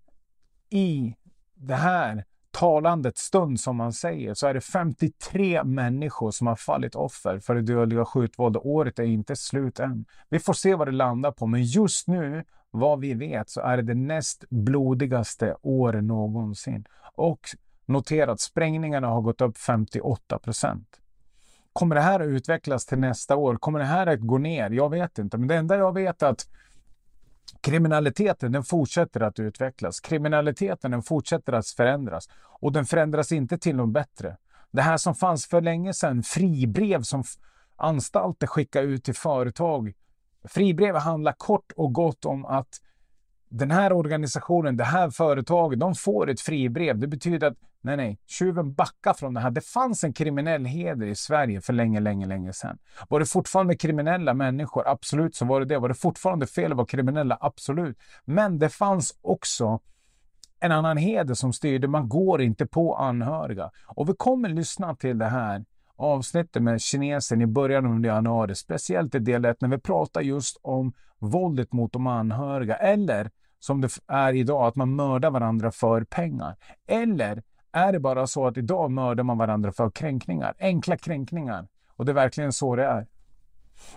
i 0.70 1.16
det 1.54 1.74
här 1.74 2.24
talandet 2.50 3.18
stund 3.18 3.60
som 3.60 3.76
man 3.76 3.92
säger 3.92 4.34
så 4.34 4.46
är 4.46 4.54
det 4.54 4.60
53 4.60 5.64
människor 5.64 6.30
som 6.30 6.46
har 6.46 6.56
fallit 6.56 6.94
offer 6.94 7.38
för 7.38 7.54
det 7.54 7.62
dödliga 7.62 8.04
skjutvåldet. 8.04 8.62
Året 8.64 8.98
är 8.98 9.04
inte 9.04 9.36
slut 9.36 9.80
än. 9.80 10.04
Vi 10.28 10.38
får 10.38 10.52
se 10.52 10.74
vad 10.74 10.88
det 10.88 10.92
landar 10.92 11.32
på, 11.32 11.46
men 11.46 11.62
just 11.62 12.08
nu, 12.08 12.44
vad 12.70 13.00
vi 13.00 13.14
vet, 13.14 13.50
så 13.50 13.60
är 13.60 13.76
det 13.76 13.82
det 13.82 13.94
näst 13.94 14.44
blodigaste 14.50 15.56
året 15.62 16.04
någonsin. 16.04 16.84
Och 17.14 17.40
notera 17.86 18.32
att 18.32 18.40
sprängningarna 18.40 19.06
har 19.06 19.20
gått 19.20 19.40
upp 19.40 19.58
58 19.58 20.38
procent. 20.38 21.00
Kommer 21.72 21.94
det 21.94 22.00
här 22.00 22.20
att 22.20 22.26
utvecklas 22.26 22.86
till 22.86 22.98
nästa 22.98 23.36
år? 23.36 23.56
Kommer 23.56 23.78
det 23.78 23.84
här 23.84 24.06
att 24.06 24.20
gå 24.20 24.38
ner? 24.38 24.70
Jag 24.70 24.90
vet 24.90 25.18
inte, 25.18 25.38
men 25.38 25.48
det 25.48 25.54
enda 25.54 25.76
jag 25.76 25.94
vet 25.94 26.22
är 26.22 26.26
att 26.26 26.46
Kriminaliteten 27.60 28.52
den 28.52 28.62
fortsätter 28.62 29.20
att 29.20 29.38
utvecklas. 29.38 30.00
Kriminaliteten 30.00 30.90
den 30.90 31.02
fortsätter 31.02 31.52
att 31.52 31.66
förändras. 31.66 32.28
Och 32.60 32.72
den 32.72 32.86
förändras 32.86 33.32
inte 33.32 33.58
till 33.58 33.76
något 33.76 33.92
bättre. 33.92 34.36
Det 34.70 34.82
här 34.82 34.96
som 34.96 35.14
fanns 35.14 35.46
för 35.46 35.60
länge 35.60 35.92
sedan, 35.92 36.22
fribrev 36.22 37.02
som 37.02 37.24
anstalter 37.76 38.46
skickar 38.46 38.82
ut 38.82 39.04
till 39.04 39.14
företag. 39.14 39.92
Fribrev 40.44 40.96
handlar 40.96 41.32
kort 41.32 41.72
och 41.76 41.92
gott 41.92 42.24
om 42.24 42.44
att 42.44 42.80
den 43.48 43.70
här 43.70 43.92
organisationen, 43.92 44.76
det 44.76 44.84
här 44.84 45.10
företaget, 45.10 45.80
de 45.80 45.94
får 45.94 46.30
ett 46.30 46.40
fribrev. 46.40 46.98
Det 46.98 47.06
betyder 47.06 47.46
att 47.46 47.56
nej, 47.86 47.96
nej, 47.96 48.18
tjuven 48.26 48.74
backar 48.74 49.14
från 49.14 49.34
det 49.34 49.40
här. 49.40 49.50
Det 49.50 49.60
fanns 49.60 50.04
en 50.04 50.12
kriminell 50.12 50.64
heder 50.64 51.06
i 51.06 51.14
Sverige 51.14 51.60
för 51.60 51.72
länge, 51.72 52.00
länge, 52.00 52.26
länge 52.26 52.52
sedan. 52.52 52.78
Var 53.08 53.20
det 53.20 53.26
fortfarande 53.26 53.76
kriminella 53.76 54.34
människor? 54.34 54.88
Absolut 54.88 55.34
så 55.34 55.44
var 55.44 55.60
det 55.60 55.66
det. 55.66 55.78
Var 55.78 55.88
det 55.88 55.94
fortfarande 55.94 56.46
fel 56.46 56.72
att 56.72 56.76
vara 56.76 56.86
kriminella? 56.86 57.38
Absolut. 57.40 57.98
Men 58.24 58.58
det 58.58 58.68
fanns 58.68 59.18
också 59.22 59.80
en 60.60 60.72
annan 60.72 60.96
heder 60.96 61.34
som 61.34 61.52
styrde. 61.52 61.88
Man 61.88 62.08
går 62.08 62.42
inte 62.42 62.66
på 62.66 62.96
anhöriga. 62.96 63.70
Och 63.86 64.08
vi 64.08 64.14
kommer 64.14 64.48
lyssna 64.48 64.94
till 64.96 65.18
det 65.18 65.28
här 65.28 65.64
avsnittet 65.96 66.62
med 66.62 66.80
kinesen 66.80 67.42
i 67.42 67.46
början 67.46 67.86
av 67.86 68.04
januari, 68.04 68.54
speciellt 68.54 69.14
i 69.14 69.18
del 69.18 69.44
1 69.44 69.60
när 69.60 69.68
vi 69.68 69.78
pratar 69.78 70.20
just 70.20 70.56
om 70.62 70.92
våldet 71.18 71.72
mot 71.72 71.92
de 71.92 72.06
anhöriga 72.06 72.76
eller 72.76 73.30
som 73.58 73.80
det 73.80 73.98
är 74.06 74.32
idag, 74.32 74.66
att 74.66 74.76
man 74.76 74.96
mördar 74.96 75.30
varandra 75.30 75.70
för 75.70 76.04
pengar. 76.04 76.56
Eller 76.86 77.42
är 77.76 77.92
det 77.92 78.00
bara 78.00 78.26
så 78.26 78.46
att 78.46 78.56
idag 78.56 78.90
mördar 78.90 79.24
man 79.24 79.38
varandra 79.38 79.72
för 79.72 79.90
kränkningar, 79.90 80.54
enkla 80.58 80.96
kränkningar. 80.96 81.68
Och 81.96 82.04
det 82.04 82.12
är 82.12 82.14
verkligen 82.14 82.52
så 82.52 82.76
det 82.76 82.84
är. 82.84 83.06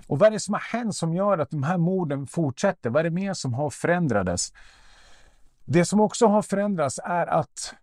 Och 0.07 0.19
vad 0.19 0.27
är 0.27 0.31
det 0.31 0.39
som 0.39 0.53
har 0.53 0.62
hänt 0.62 0.95
som 0.95 1.13
gör 1.13 1.38
att 1.38 1.50
de 1.50 1.63
här 1.63 1.77
morden 1.77 2.27
fortsätter? 2.27 2.89
Vad 2.89 3.00
är 3.00 3.03
det 3.03 3.09
mer 3.09 3.33
som 3.33 3.53
har 3.53 3.69
förändrats? 3.69 4.53
Det 5.65 5.86
som 5.86 6.00
också 6.00 6.27
har 6.27 6.41
förändrats 6.41 7.00
är 7.03 7.27
att 7.27 7.74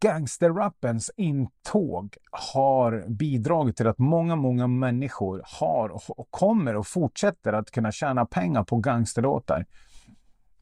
gangsterrappens 0.00 1.10
intåg 1.16 2.16
har 2.30 3.04
bidragit 3.08 3.76
till 3.76 3.86
att 3.86 3.98
många, 3.98 4.36
många 4.36 4.66
människor 4.66 5.42
har 5.44 6.10
och 6.20 6.30
kommer 6.30 6.76
och 6.76 6.86
fortsätter 6.86 7.52
att 7.52 7.70
kunna 7.70 7.92
tjäna 7.92 8.26
pengar 8.26 8.64
på 8.64 8.76
gangsterlåtar. 8.76 9.66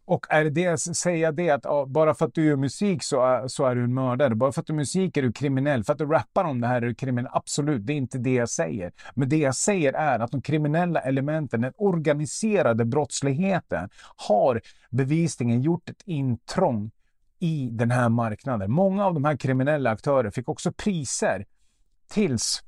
Och 0.05 0.27
är 0.31 0.45
det 0.45 0.79
säga 0.79 1.33
det 1.33 1.51
att 1.51 1.65
ja, 1.65 1.87
bara 1.87 2.15
för 2.15 2.27
att 2.27 2.35
du 2.35 2.45
gör 2.45 2.57
musik 2.57 3.03
så 3.03 3.25
är, 3.25 3.49
så 3.49 3.67
är 3.67 3.75
du 3.75 3.85
en 3.85 3.95
mördare. 3.95 4.35
Bara 4.35 4.53
för 4.53 4.61
att 4.61 4.67
du 4.67 4.73
gör 4.73 4.77
musik 4.77 5.17
är 5.17 5.23
du 5.23 5.33
kriminell. 5.33 5.85
För 5.85 5.93
att 5.93 5.99
du 5.99 6.07
rappar 6.07 6.45
om 6.45 6.61
det 6.61 6.67
här 6.67 6.77
är 6.77 6.87
du 6.87 6.95
kriminell. 6.95 7.31
Absolut, 7.33 7.87
det 7.87 7.93
är 7.93 7.97
inte 7.97 8.19
det 8.19 8.35
jag 8.35 8.49
säger. 8.49 8.93
Men 9.15 9.29
det 9.29 9.37
jag 9.37 9.55
säger 9.55 9.93
är 9.93 10.19
att 10.19 10.31
de 10.31 10.43
kriminella 10.43 11.01
elementen, 11.01 11.61
den 11.61 11.73
organiserade 11.77 12.85
brottsligheten 12.85 13.89
har 14.17 14.61
bevisligen 14.91 15.63
gjort 15.63 15.91
ett 15.91 16.03
intrång 16.05 16.91
i 17.39 17.69
den 17.73 17.91
här 17.91 18.09
marknaden. 18.09 18.71
Många 18.73 19.07
av 19.07 19.15
de 19.15 19.25
här 19.25 19.37
kriminella 19.37 19.91
aktörerna 19.91 20.31
fick 20.31 20.49
också 20.49 20.73
priser 20.73 21.45
tills 22.09 22.63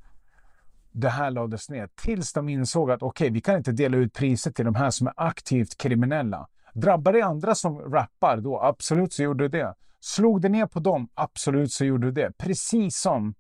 det 0.93 1.09
här 1.09 1.31
lades 1.31 1.71
ner. 1.71 1.89
Tills 1.95 2.33
de 2.33 2.49
insåg 2.49 2.91
att 2.91 3.03
okej, 3.03 3.25
okay, 3.27 3.35
vi 3.35 3.41
kan 3.41 3.57
inte 3.57 3.73
dela 3.73 3.97
ut 3.97 4.13
priser 4.13 4.51
till 4.51 4.65
de 4.65 4.75
här 4.75 4.91
som 4.91 5.07
är 5.07 5.15
aktivt 5.17 5.79
kriminella. 5.79 6.49
Drabbade 6.75 7.19
det 7.19 7.25
andra 7.25 7.55
som 7.55 7.79
rappar 7.79 8.37
då? 8.37 8.61
Absolut 8.61 9.13
så 9.13 9.23
gjorde 9.23 9.49
det 9.49 9.59
det. 9.59 9.75
Slog 10.01 10.41
det 10.41 10.49
ner 10.49 10.67
på 10.67 10.81
dem? 10.81 11.09
Absolut 11.15 11.73
så 11.73 11.85
gjorde 11.85 12.11
det. 12.11 12.39
Precis 12.39 12.99
som 12.99 13.35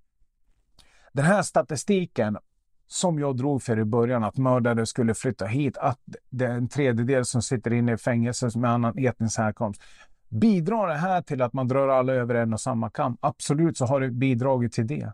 den 1.13 1.25
här 1.25 1.43
statistiken 1.43 2.39
som 2.87 3.19
jag 3.19 3.37
drog 3.37 3.63
för 3.63 3.79
i 3.79 3.85
början, 3.85 4.25
att 4.25 4.37
mördare 4.37 4.87
skulle 4.87 5.15
flytta 5.15 5.47
hit, 5.47 5.77
att 5.79 5.99
det 6.31 6.45
är 6.45 6.51
en 6.51 6.69
tredjedel 6.69 7.25
som 7.25 7.43
sitter 7.43 7.73
inne 7.73 7.93
i 7.93 7.97
fängelse 7.97 8.59
med 8.59 8.71
annan 8.71 8.99
etnisk 8.99 9.39
härkomst. 9.39 9.83
Bidrar 10.29 10.89
det 10.89 10.95
här 10.95 11.23
till 11.23 11.43
att 11.43 11.53
man 11.53 11.69
drar 11.69 11.89
alla 11.89 12.13
över 12.13 12.35
en 12.35 12.53
och 12.53 12.61
samma 12.61 12.91
kam? 12.91 13.17
Absolut 13.21 13.77
så 13.77 13.87
har 13.87 14.01
det 14.01 14.11
bidragit 14.11 14.73
till 14.73 14.87
det. 14.87 15.13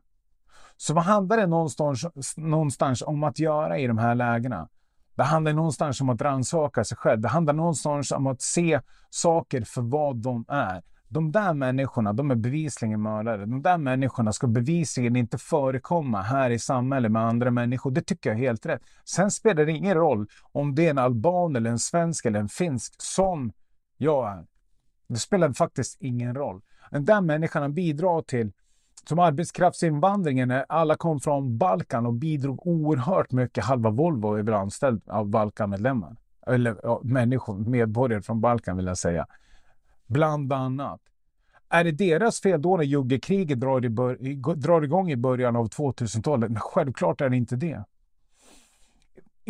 Så 0.76 0.94
vad 0.94 1.04
handlar 1.04 1.36
det 1.36 1.46
någonstans, 1.46 2.04
någonstans 2.36 3.02
om 3.02 3.24
att 3.24 3.38
göra 3.38 3.78
i 3.78 3.86
de 3.86 3.98
här 3.98 4.14
lägena? 4.14 4.68
Det 5.14 5.22
handlar 5.22 5.52
någonstans 5.52 6.00
om 6.00 6.08
att 6.08 6.22
rannsaka 6.22 6.84
sig 6.84 6.96
själv. 6.96 7.20
Det 7.20 7.28
handlar 7.28 7.54
någonstans 7.54 8.12
om 8.12 8.26
att 8.26 8.42
se 8.42 8.80
saker 9.10 9.62
för 9.62 9.82
vad 9.82 10.16
de 10.16 10.44
är. 10.48 10.82
De 11.08 11.32
där 11.32 11.54
människorna, 11.54 12.12
de 12.12 12.30
är 12.30 12.34
bevisligen 12.34 13.02
mördare. 13.02 13.46
De 13.46 13.62
där 13.62 13.78
människorna 13.78 14.32
ska 14.32 14.46
bevisligen 14.46 15.16
inte 15.16 15.38
förekomma 15.38 16.22
här 16.22 16.50
i 16.50 16.58
samhället 16.58 17.12
med 17.12 17.22
andra 17.22 17.50
människor. 17.50 17.90
Det 17.90 18.02
tycker 18.02 18.30
jag 18.30 18.38
är 18.38 18.42
helt 18.42 18.66
rätt. 18.66 18.82
Sen 19.04 19.30
spelar 19.30 19.66
det 19.66 19.72
ingen 19.72 19.94
roll 19.94 20.26
om 20.52 20.74
det 20.74 20.86
är 20.86 20.90
en 20.90 20.98
alban 20.98 21.56
eller 21.56 21.70
en 21.70 21.78
svensk 21.78 22.26
eller 22.26 22.40
en 22.40 22.48
finsk 22.48 22.94
som 22.98 23.52
jag 23.96 24.28
är. 24.28 24.46
Det 25.08 25.18
spelar 25.18 25.52
faktiskt 25.52 25.96
ingen 26.00 26.34
roll. 26.34 26.60
Den 26.90 27.04
där 27.04 27.20
människan 27.20 27.74
bidrar 27.74 28.22
till 28.22 28.52
som 29.08 29.18
arbetskraftsinvandringen, 29.18 30.48
när 30.48 30.64
alla 30.68 30.96
kom 30.96 31.20
från 31.20 31.58
Balkan 31.58 32.06
och 32.06 32.14
bidrog 32.14 32.66
oerhört 32.66 33.32
mycket. 33.32 33.64
Halva 33.64 33.90
Volvo 33.90 34.34
är 34.34 34.42
väl 34.42 34.54
anställd 34.54 35.02
av 35.08 35.28
Balkanmedlemmar. 35.28 36.16
Eller 36.46 36.80
ja, 36.82 37.00
människor, 37.04 37.58
medborgare 37.58 38.22
från 38.22 38.40
Balkan 38.40 38.76
vill 38.76 38.86
jag 38.86 38.98
säga. 38.98 39.26
Bland 40.06 40.52
annat. 40.52 41.00
Är 41.68 41.84
det 41.84 41.92
deras 41.92 42.40
fel 42.40 42.62
då 42.62 42.76
när 42.76 42.84
juggekriget 42.84 43.60
drar, 43.60 43.84
i 43.84 43.88
drar 44.56 44.82
igång 44.82 45.10
i 45.10 45.16
början 45.16 45.56
av 45.56 45.68
2000-talet? 45.68 46.52
Självklart 46.58 47.20
är 47.20 47.28
det 47.28 47.36
inte 47.36 47.56
det 47.56 47.84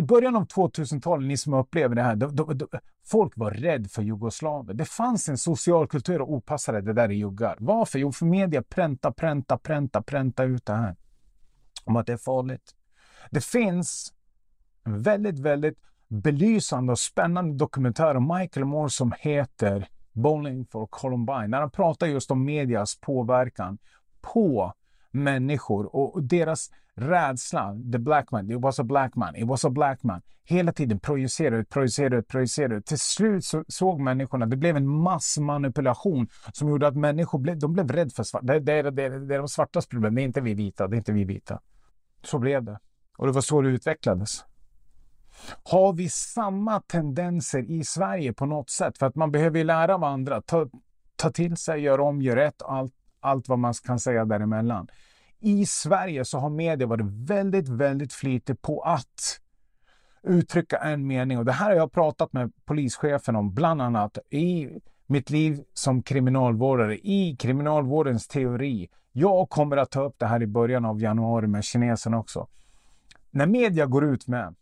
i 0.00 0.02
början 0.02 0.36
av 0.36 0.46
2000-talet, 0.46 1.28
ni 1.28 1.36
som 1.36 1.54
upplever 1.54 1.94
det 1.94 2.02
här, 2.02 2.16
då, 2.16 2.26
då, 2.26 2.44
då, 2.44 2.66
folk 3.06 3.32
var 3.36 3.50
rädda 3.50 3.88
för 3.88 4.02
jugoslaver. 4.02 4.74
Det 4.74 4.84
fanns 4.84 5.28
en 5.28 5.38
social 5.38 5.88
kultur 5.88 6.20
och 6.20 6.32
opassade 6.32 6.80
det 6.80 6.92
där 6.92 7.10
i 7.10 7.14
juggar. 7.14 7.56
Varför? 7.58 7.98
Jo, 7.98 8.12
för 8.12 8.26
media 8.26 8.62
pränta, 8.62 9.12
pränta, 9.12 9.58
pränta, 9.58 10.02
pränta 10.02 10.44
ut 10.44 10.66
det 10.66 10.72
här. 10.72 10.96
Om 11.84 11.96
att 11.96 12.06
det 12.06 12.12
är 12.12 12.16
farligt. 12.16 12.74
Det 13.30 13.44
finns 13.44 14.12
en 14.84 15.02
väldigt, 15.02 15.38
väldigt 15.38 15.78
belysande 16.08 16.92
och 16.92 16.98
spännande 16.98 17.56
dokumentär 17.56 18.14
om 18.14 18.38
Michael 18.38 18.66
Moore 18.66 18.90
som 18.90 19.12
heter 19.18 19.88
Bowling 20.12 20.66
for 20.66 20.86
Columbine. 20.86 21.50
När 21.50 21.60
han 21.60 21.70
pratar 21.70 22.06
just 22.06 22.30
om 22.30 22.44
medias 22.44 23.00
påverkan 23.00 23.78
på 24.20 24.74
människor 25.10 25.96
och 25.96 26.22
deras 26.22 26.70
rädsla. 26.94 27.76
The 27.92 27.98
black 27.98 28.30
man, 28.30 28.50
it 28.50 28.60
was 28.60 28.78
a 28.78 28.84
black 28.84 29.14
man, 29.14 29.36
it 29.36 29.48
was 29.48 29.64
a 29.64 29.70
black 29.70 30.02
man. 30.02 30.22
Hela 30.44 30.72
tiden 30.72 31.00
projicera 31.00 31.56
ut, 31.56 31.70
projicera 31.70 32.16
ut, 32.16 32.28
projicera 32.28 32.74
ut. 32.74 32.86
Till 32.86 32.98
slut 32.98 33.44
så 33.44 33.64
såg 33.68 34.00
människorna, 34.00 34.46
det 34.46 34.56
blev 34.56 34.76
en 34.76 34.88
massmanipulation 34.88 36.28
som 36.52 36.68
gjorde 36.68 36.86
att 36.86 36.96
människor 36.96 37.38
blev, 37.38 37.58
de 37.58 37.72
blev 37.72 37.88
rädda 37.88 38.10
för 38.10 38.22
svarta. 38.22 38.46
Det, 38.46 38.60
det, 38.60 38.82
det, 38.82 39.08
det 39.26 39.34
är 39.34 39.38
de 39.38 39.48
svartas 39.48 39.86
problem, 39.86 40.14
det 40.14 40.22
är 40.22 40.24
inte 40.24 40.40
vi 40.40 40.54
vita, 40.54 40.88
det 40.88 40.96
är 40.96 40.98
inte 40.98 41.12
vi 41.12 41.24
vita. 41.24 41.60
Så 42.22 42.38
blev 42.38 42.64
det. 42.64 42.78
Och 43.18 43.26
det 43.26 43.32
var 43.32 43.40
så 43.40 43.60
det 43.60 43.68
utvecklades. 43.68 44.44
Har 45.62 45.92
vi 45.92 46.08
samma 46.08 46.80
tendenser 46.80 47.70
i 47.70 47.84
Sverige 47.84 48.32
på 48.32 48.46
något 48.46 48.70
sätt? 48.70 48.98
För 48.98 49.06
att 49.06 49.14
man 49.14 49.30
behöver 49.30 49.64
lära 49.64 49.94
av 49.94 50.04
andra, 50.04 50.42
ta, 50.42 50.66
ta 51.16 51.30
till 51.30 51.56
sig, 51.56 51.80
göra 51.80 52.02
om, 52.02 52.22
göra 52.22 52.40
rätt, 52.40 52.62
allt, 52.62 52.94
allt 53.20 53.48
vad 53.48 53.58
man 53.58 53.74
kan 53.74 54.00
säga 54.00 54.24
däremellan. 54.24 54.88
I 55.40 55.66
Sverige 55.66 56.24
så 56.24 56.38
har 56.38 56.50
media 56.50 56.86
varit 56.86 57.06
väldigt, 57.06 57.68
väldigt 57.68 58.12
flitig 58.12 58.62
på 58.62 58.80
att 58.80 59.40
uttrycka 60.22 60.78
en 60.78 61.06
mening. 61.06 61.38
Och 61.38 61.44
det 61.44 61.52
här 61.52 61.70
har 61.70 61.76
jag 61.76 61.92
pratat 61.92 62.32
med 62.32 62.52
polischefen 62.64 63.36
om, 63.36 63.54
bland 63.54 63.82
annat 63.82 64.18
i 64.30 64.68
mitt 65.06 65.30
liv 65.30 65.64
som 65.74 66.02
kriminalvårdare, 66.02 66.98
i 66.98 67.36
kriminalvårdens 67.38 68.28
teori. 68.28 68.88
Jag 69.12 69.50
kommer 69.50 69.76
att 69.76 69.90
ta 69.90 70.02
upp 70.02 70.14
det 70.18 70.26
här 70.26 70.42
i 70.42 70.46
början 70.46 70.84
av 70.84 71.00
januari 71.00 71.46
med 71.46 71.64
kineserna 71.64 72.18
också. 72.18 72.48
När 73.30 73.46
media 73.46 73.86
går 73.86 74.04
ut 74.04 74.26
med 74.26 74.54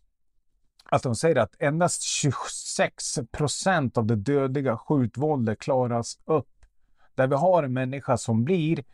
att 0.91 1.03
de 1.03 1.15
säger 1.15 1.37
att 1.37 1.55
endast 1.59 2.03
26 2.03 3.19
procent 3.33 3.99
av 3.99 4.07
det 4.07 4.17
dödliga 4.17 4.77
skjutvåldet 4.77 5.59
klaras 5.59 6.19
upp. 6.25 6.49
Där 7.19 7.27
vi 7.27 7.35
har 7.35 7.63
en 7.63 7.73
människa 7.73 8.17
som 8.17 8.45
blir 8.45 8.85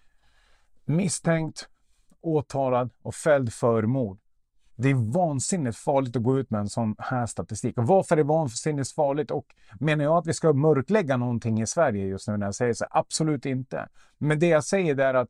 misstänkt, 0.85 1.69
åtalad 2.21 2.91
och 3.03 3.15
fälld 3.15 3.53
för 3.53 3.83
mord. 3.83 4.19
Det 4.77 4.91
är 4.91 5.13
vansinnigt 5.13 5.77
farligt 5.77 6.17
att 6.17 6.23
gå 6.23 6.39
ut 6.39 6.51
med 6.51 6.61
en 6.61 6.69
sån 6.69 6.97
här 6.99 7.27
statistik. 7.27 7.79
Och 7.79 7.87
varför 7.87 8.15
är 8.15 8.17
det 8.17 8.29
vansinnigt 8.29 8.93
farligt? 8.93 9.31
Och 9.31 9.47
menar 9.81 10.05
jag 10.05 10.17
att 10.17 10.27
vi 10.27 10.33
ska 10.33 10.53
mörklägga 10.53 11.17
någonting 11.17 11.63
i 11.63 11.67
Sverige 11.67 12.07
just 12.07 12.29
nu 12.29 12.37
när 12.37 12.47
jag 12.47 12.55
säger 12.55 12.75
så? 12.75 12.87
Absolut 12.91 13.47
inte. 13.47 13.89
Men 14.19 14.39
det 14.39 14.49
jag 14.49 14.65
säger 14.65 15.01
är 15.01 15.15
att 15.15 15.29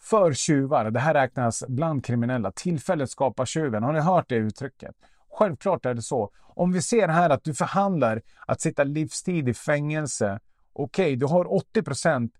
för 0.00 0.32
tjuvar, 0.32 0.90
det 0.90 1.00
här 1.00 1.14
räknas 1.14 1.64
bland 1.68 2.04
kriminella, 2.04 2.52
tillfället 2.52 3.10
skapar 3.10 3.46
tjuven. 3.46 3.82
Har 3.82 3.92
ni 3.92 4.00
hört 4.00 4.28
det 4.28 4.36
uttrycket? 4.36 4.94
Självklart 5.30 5.86
är 5.86 5.94
det 5.94 6.02
så. 6.02 6.30
Om 6.42 6.72
vi 6.72 6.82
ser 6.82 7.08
här 7.08 7.30
att 7.30 7.44
du 7.44 7.54
förhandlar 7.54 8.22
att 8.46 8.60
sitta 8.60 8.84
livstid 8.84 9.48
i 9.48 9.54
fängelse. 9.54 10.40
Okej, 10.76 11.04
okay, 11.04 11.16
du 11.16 11.26
har 11.26 11.52
80 11.52 11.82
procent 11.82 12.32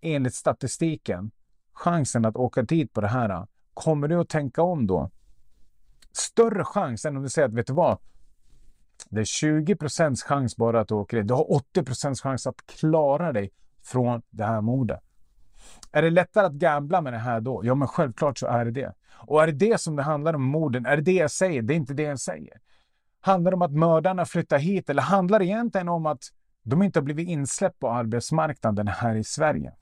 enligt 0.00 0.34
statistiken 0.34 1.30
chansen 1.72 2.24
att 2.24 2.36
åka 2.36 2.62
dit 2.62 2.92
på 2.92 3.00
det 3.00 3.08
här. 3.08 3.46
Kommer 3.74 4.08
du 4.08 4.20
att 4.20 4.28
tänka 4.28 4.62
om 4.62 4.86
då? 4.86 5.10
Större 6.12 6.64
chans 6.64 7.04
än 7.04 7.16
om 7.16 7.22
du 7.22 7.28
säger 7.28 7.48
att 7.48 7.54
vet 7.54 7.66
du 7.66 7.72
vad? 7.72 7.98
Det 9.08 9.20
är 9.20 9.24
20 9.24 9.76
procents 9.76 10.22
chans 10.22 10.56
bara 10.56 10.80
att 10.80 10.88
du 10.88 10.94
åker 10.94 11.16
dit. 11.16 11.28
Du 11.28 11.34
har 11.34 11.52
80 11.52 11.82
procents 11.82 12.20
chans 12.20 12.46
att 12.46 12.66
klara 12.66 13.32
dig 13.32 13.50
från 13.82 14.22
det 14.30 14.44
här 14.44 14.60
mordet. 14.60 15.00
Är 15.92 16.02
det 16.02 16.10
lättare 16.10 16.46
att 16.46 16.52
gambla 16.52 17.00
med 17.00 17.12
det 17.12 17.18
här 17.18 17.40
då? 17.40 17.60
Ja, 17.64 17.74
men 17.74 17.88
självklart 17.88 18.38
så 18.38 18.46
är 18.46 18.64
det 18.64 18.70
det. 18.70 18.94
Och 19.12 19.42
är 19.42 19.46
det 19.46 19.52
det 19.52 19.80
som 19.80 19.96
det 19.96 20.02
handlar 20.02 20.34
om 20.34 20.42
morden? 20.42 20.86
Är 20.86 20.96
det 20.96 21.02
det 21.02 21.12
jag 21.12 21.30
säger? 21.30 21.62
Det 21.62 21.74
är 21.74 21.76
inte 21.76 21.94
det 21.94 22.02
jag 22.02 22.20
säger. 22.20 22.60
Handlar 23.20 23.50
det 23.50 23.54
om 23.54 23.62
att 23.62 23.72
mördarna 23.72 24.24
flyttar 24.24 24.58
hit 24.58 24.90
eller 24.90 25.02
handlar 25.02 25.38
det 25.38 25.44
egentligen 25.44 25.88
om 25.88 26.06
att 26.06 26.22
de 26.62 26.82
inte 26.82 26.98
har 26.98 27.04
blivit 27.04 27.28
insläppt 27.28 27.78
på 27.78 27.90
arbetsmarknaden 27.90 28.88
här 28.88 29.14
i 29.14 29.24
Sverige? 29.24 29.72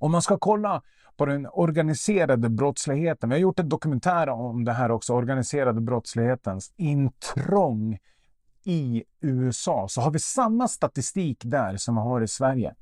Om 0.00 0.12
man 0.12 0.22
ska 0.22 0.38
kolla 0.38 0.82
på 1.20 1.26
den 1.26 1.46
organiserade 1.52 2.48
brottsligheten. 2.48 3.28
Vi 3.28 3.34
har 3.34 3.40
gjort 3.40 3.58
en 3.58 3.68
dokumentär 3.68 4.28
om 4.28 4.64
det 4.64 4.72
här 4.72 4.90
också, 4.90 5.14
organiserade 5.14 5.80
brottslighetens 5.80 6.72
intrång 6.76 7.98
i 8.64 9.04
USA. 9.20 9.86
Så 9.88 10.00
har 10.00 10.10
vi 10.10 10.18
samma 10.18 10.68
statistik 10.68 11.42
där 11.44 11.76
som 11.76 11.94
vi 11.94 12.00
har 12.00 12.20
i 12.20 12.28
Sverige. 12.28 12.74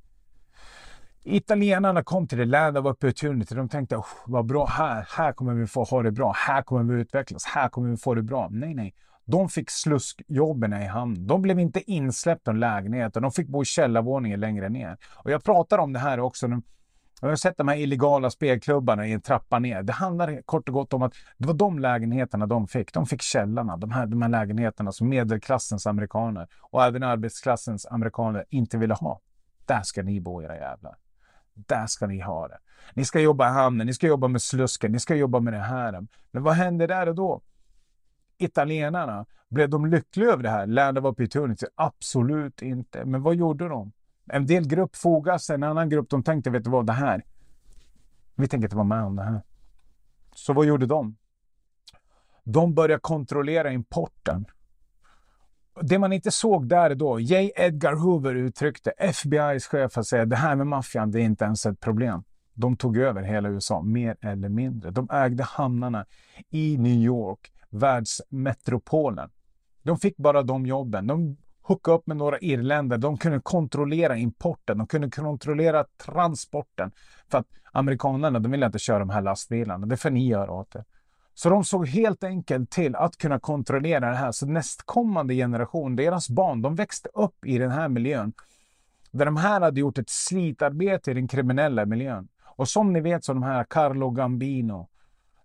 Italienarna 1.25 2.03
kom 2.03 2.29
till 2.29 2.39
det 2.39 2.45
land 2.45 2.79
of 2.79 2.87
opportunity. 2.87 3.55
De 3.55 3.69
tänkte 3.69 3.97
oh, 3.97 4.07
vad 4.27 4.47
bra, 4.47 4.67
här, 4.67 5.07
här 5.17 5.33
kommer 5.33 5.55
vi 5.55 5.67
få 5.67 5.85
ha 5.85 6.03
det 6.03 6.13
bra, 6.13 6.33
här 6.37 6.63
kommer 6.63 6.95
vi 6.95 7.01
utvecklas, 7.01 7.45
här 7.45 7.69
kommer 7.69 7.91
vi 7.91 7.97
få 7.97 8.15
det 8.15 8.23
bra. 8.23 8.49
Nej, 8.51 8.75
nej. 8.75 8.95
De 9.31 9.49
fick 9.49 9.71
sluskjobben 9.71 10.73
i 10.73 10.87
hamn. 10.87 11.27
De 11.27 11.43
blev 11.43 11.59
inte 11.59 11.91
insläppta 11.91 12.51
i 12.51 12.55
lägenheten. 12.55 13.23
De 13.23 13.33
fick 13.33 13.49
bo 13.49 13.63
i 13.63 13.65
källarvåningen 13.65 14.41
längre 14.41 14.69
ner. 14.69 14.97
Och 15.15 15.31
jag 15.31 15.45
pratar 15.45 15.79
om 15.79 15.93
det 15.93 15.99
här 15.99 16.21
också. 16.21 16.49
Jag 17.21 17.29
har 17.29 17.37
sett 17.37 17.57
de 17.57 17.69
här 17.69 17.77
illegala 17.77 18.31
spelklubbarna 18.31 19.07
i 19.07 19.13
en 19.13 19.21
trappa 19.21 19.59
ner. 19.59 19.83
Det 19.83 19.93
handlar 19.93 20.43
kort 20.43 20.69
och 20.69 20.75
gott 20.75 20.93
om 20.93 21.03
att 21.03 21.13
det 21.39 21.47
var 21.47 21.55
de 21.55 21.79
lägenheterna 21.79 22.47
de 22.47 22.69
fick. 22.69 22.93
De 22.93 23.07
fick 23.07 23.23
källarna, 23.23 23.77
de 23.77 23.91
här, 23.91 24.07
de 24.07 24.23
här 24.23 24.29
lägenheterna 24.29 24.93
som 24.93 25.09
medelklassens 25.09 25.87
amerikaner 25.87 26.49
och 26.61 26.85
även 26.85 27.03
arbetsklassens 27.03 27.87
amerikaner 27.87 28.45
inte 28.51 28.79
ville 28.79 28.95
ha. 28.95 29.21
Där 29.67 29.83
ska 29.83 30.03
ni 30.03 30.21
bo 30.21 30.43
era 30.43 30.57
jävlar. 30.57 30.97
Där 31.55 31.87
ska 31.87 32.07
ni 32.07 32.21
ha 32.21 32.49
det. 32.49 32.59
Ni 32.95 33.05
ska 33.05 33.21
jobba 33.21 33.49
i 33.49 33.53
hamnen, 33.53 33.87
ni 33.87 33.95
ska 33.95 34.07
jobba 34.07 34.29
med 34.29 34.43
slusken, 34.43 34.93
ni 34.93 35.01
ska 35.01 35.15
jobba 35.15 35.41
med 35.41 35.53
det 35.53 35.59
här. 35.59 36.07
Men 36.31 36.43
vad 36.43 36.55
händer 36.55 36.89
där 36.89 37.09
och 37.09 37.15
då? 37.15 37.43
Italienarna, 38.39 39.27
blev 39.49 39.69
de 39.71 39.87
lyckliga 39.87 40.33
över 40.33 40.43
det 40.43 40.51
här? 40.51 40.67
Land 40.67 40.99
of 40.99 41.05
opportunity? 41.05 41.67
Absolut 41.75 42.63
inte. 42.63 43.05
Men 43.05 43.23
vad 43.23 43.35
gjorde 43.35 43.69
de? 43.69 43.93
En 44.27 44.47
del 44.47 44.69
grupp 44.69 44.97
fogade 44.97 45.39
sig. 45.39 45.55
en 45.55 45.63
annan 45.63 45.89
grupp 45.89 46.11
de 46.11 46.23
tänkte, 46.23 46.51
vet 46.51 46.65
du 46.65 46.71
vad, 46.71 46.87
det 46.87 46.93
här. 46.93 47.25
Vi 48.35 48.49
tänker 48.49 48.67
inte 48.67 48.77
vara 48.77 48.87
med 48.87 49.05
om 49.05 49.17
det 49.17 49.23
här. 49.23 49.43
Så 50.35 50.53
vad 50.53 50.67
gjorde 50.67 50.87
de? 50.87 51.17
De 52.45 52.75
började 52.75 53.01
kontrollera 53.01 53.73
importen. 53.73 54.45
Det 55.83 55.99
man 55.99 56.13
inte 56.13 56.31
såg 56.31 56.69
där 56.69 56.95
då, 56.95 57.21
J. 57.21 57.53
Edgar 57.57 57.93
Hoover 57.93 58.35
uttryckte, 58.35 58.93
FBI's 58.99 59.69
chef, 59.69 59.99
att 59.99 60.07
säga 60.07 60.25
det 60.25 60.37
här 60.37 60.57
med 60.57 60.67
maffian, 60.67 61.11
det 61.11 61.21
är 61.21 61.25
inte 61.25 61.45
ens 61.45 61.67
ett 61.67 61.81
problem. 61.81 62.25
De 62.55 62.77
tog 62.77 62.97
över 62.97 63.23
hela 63.23 63.49
USA, 63.49 63.83
mer 63.83 64.17
eller 64.21 64.49
mindre. 64.49 64.91
De 64.91 65.09
ägde 65.11 65.43
hamnarna 65.43 66.07
i 66.51 66.79
New 66.79 66.93
York, 66.97 67.53
världsmetropolen. 67.71 69.31
De 69.83 69.99
fick 69.99 70.17
bara 70.17 70.43
de 70.43 70.67
jobben. 70.67 71.07
De 71.07 71.37
hookade 71.63 71.97
upp 71.97 72.07
med 72.07 72.17
några 72.17 72.39
irländare. 72.39 73.01
De 73.01 73.19
kunde 73.19 73.41
kontrollera 73.41 74.17
importen, 74.17 74.79
de 74.79 74.87
kunde 74.87 75.11
kontrollera 75.11 75.85
transporten. 76.07 76.91
För 77.31 77.39
att 77.39 77.47
amerikanerna, 77.73 78.39
de 78.39 78.53
ville 78.53 78.67
inte 78.67 78.79
köra 78.79 78.99
de 78.99 79.11
här 79.11 79.23
lastbilarna. 79.23 79.87
Det 79.87 79.97
får 79.97 80.11
ni 80.11 80.29
göra 80.29 80.53
åt 80.53 80.71
det. 80.71 80.85
Så 81.35 81.51
de 81.51 81.65
såg 81.65 81.89
helt 81.89 82.25
enkelt 82.25 82.71
till 82.71 82.97
att 82.97 83.17
kunna 83.17 83.39
kontrollera 83.41 84.11
det 84.11 84.17
här. 84.17 84.33
Så 84.33 84.47
nästkommande 84.47 85.35
generation, 85.35 85.97
deras 85.97 86.31
barn, 86.31 86.63
de 86.63 86.75
växte 86.75 87.09
upp 87.15 87.47
i 87.47 87.59
den 87.59 87.71
här 87.71 87.89
miljön. 87.89 88.33
Där 89.11 89.25
de 89.25 89.37
här 89.37 89.61
hade 89.61 89.81
gjort 89.81 89.99
ett 89.99 90.11
slitarbete 90.11 91.11
i 91.11 91.15
den 91.15 91.29
kriminella 91.29 91.87
miljön. 91.87 92.29
Och 92.45 92.69
som 92.69 92.93
ni 92.93 93.01
vet 93.01 93.25
så 93.25 93.33
de 93.33 93.43
här 93.43 93.65
Carlo 93.65 94.11
Gambino, 94.11 94.89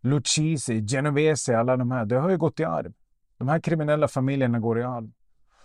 Lucchesi, 0.04 0.82
Genovese, 0.82 1.58
alla 1.58 1.78
de 1.78 1.92
här, 1.92 2.06
det 2.06 2.16
har 2.16 2.30
ju 2.30 2.38
gått 2.38 2.60
i 2.60 2.63
arv. 2.63 2.94
De 3.38 3.48
här 3.48 3.60
kriminella 3.60 4.08
familjerna 4.08 4.60
går 4.60 4.80
i 4.80 4.84
arv. 4.84 5.12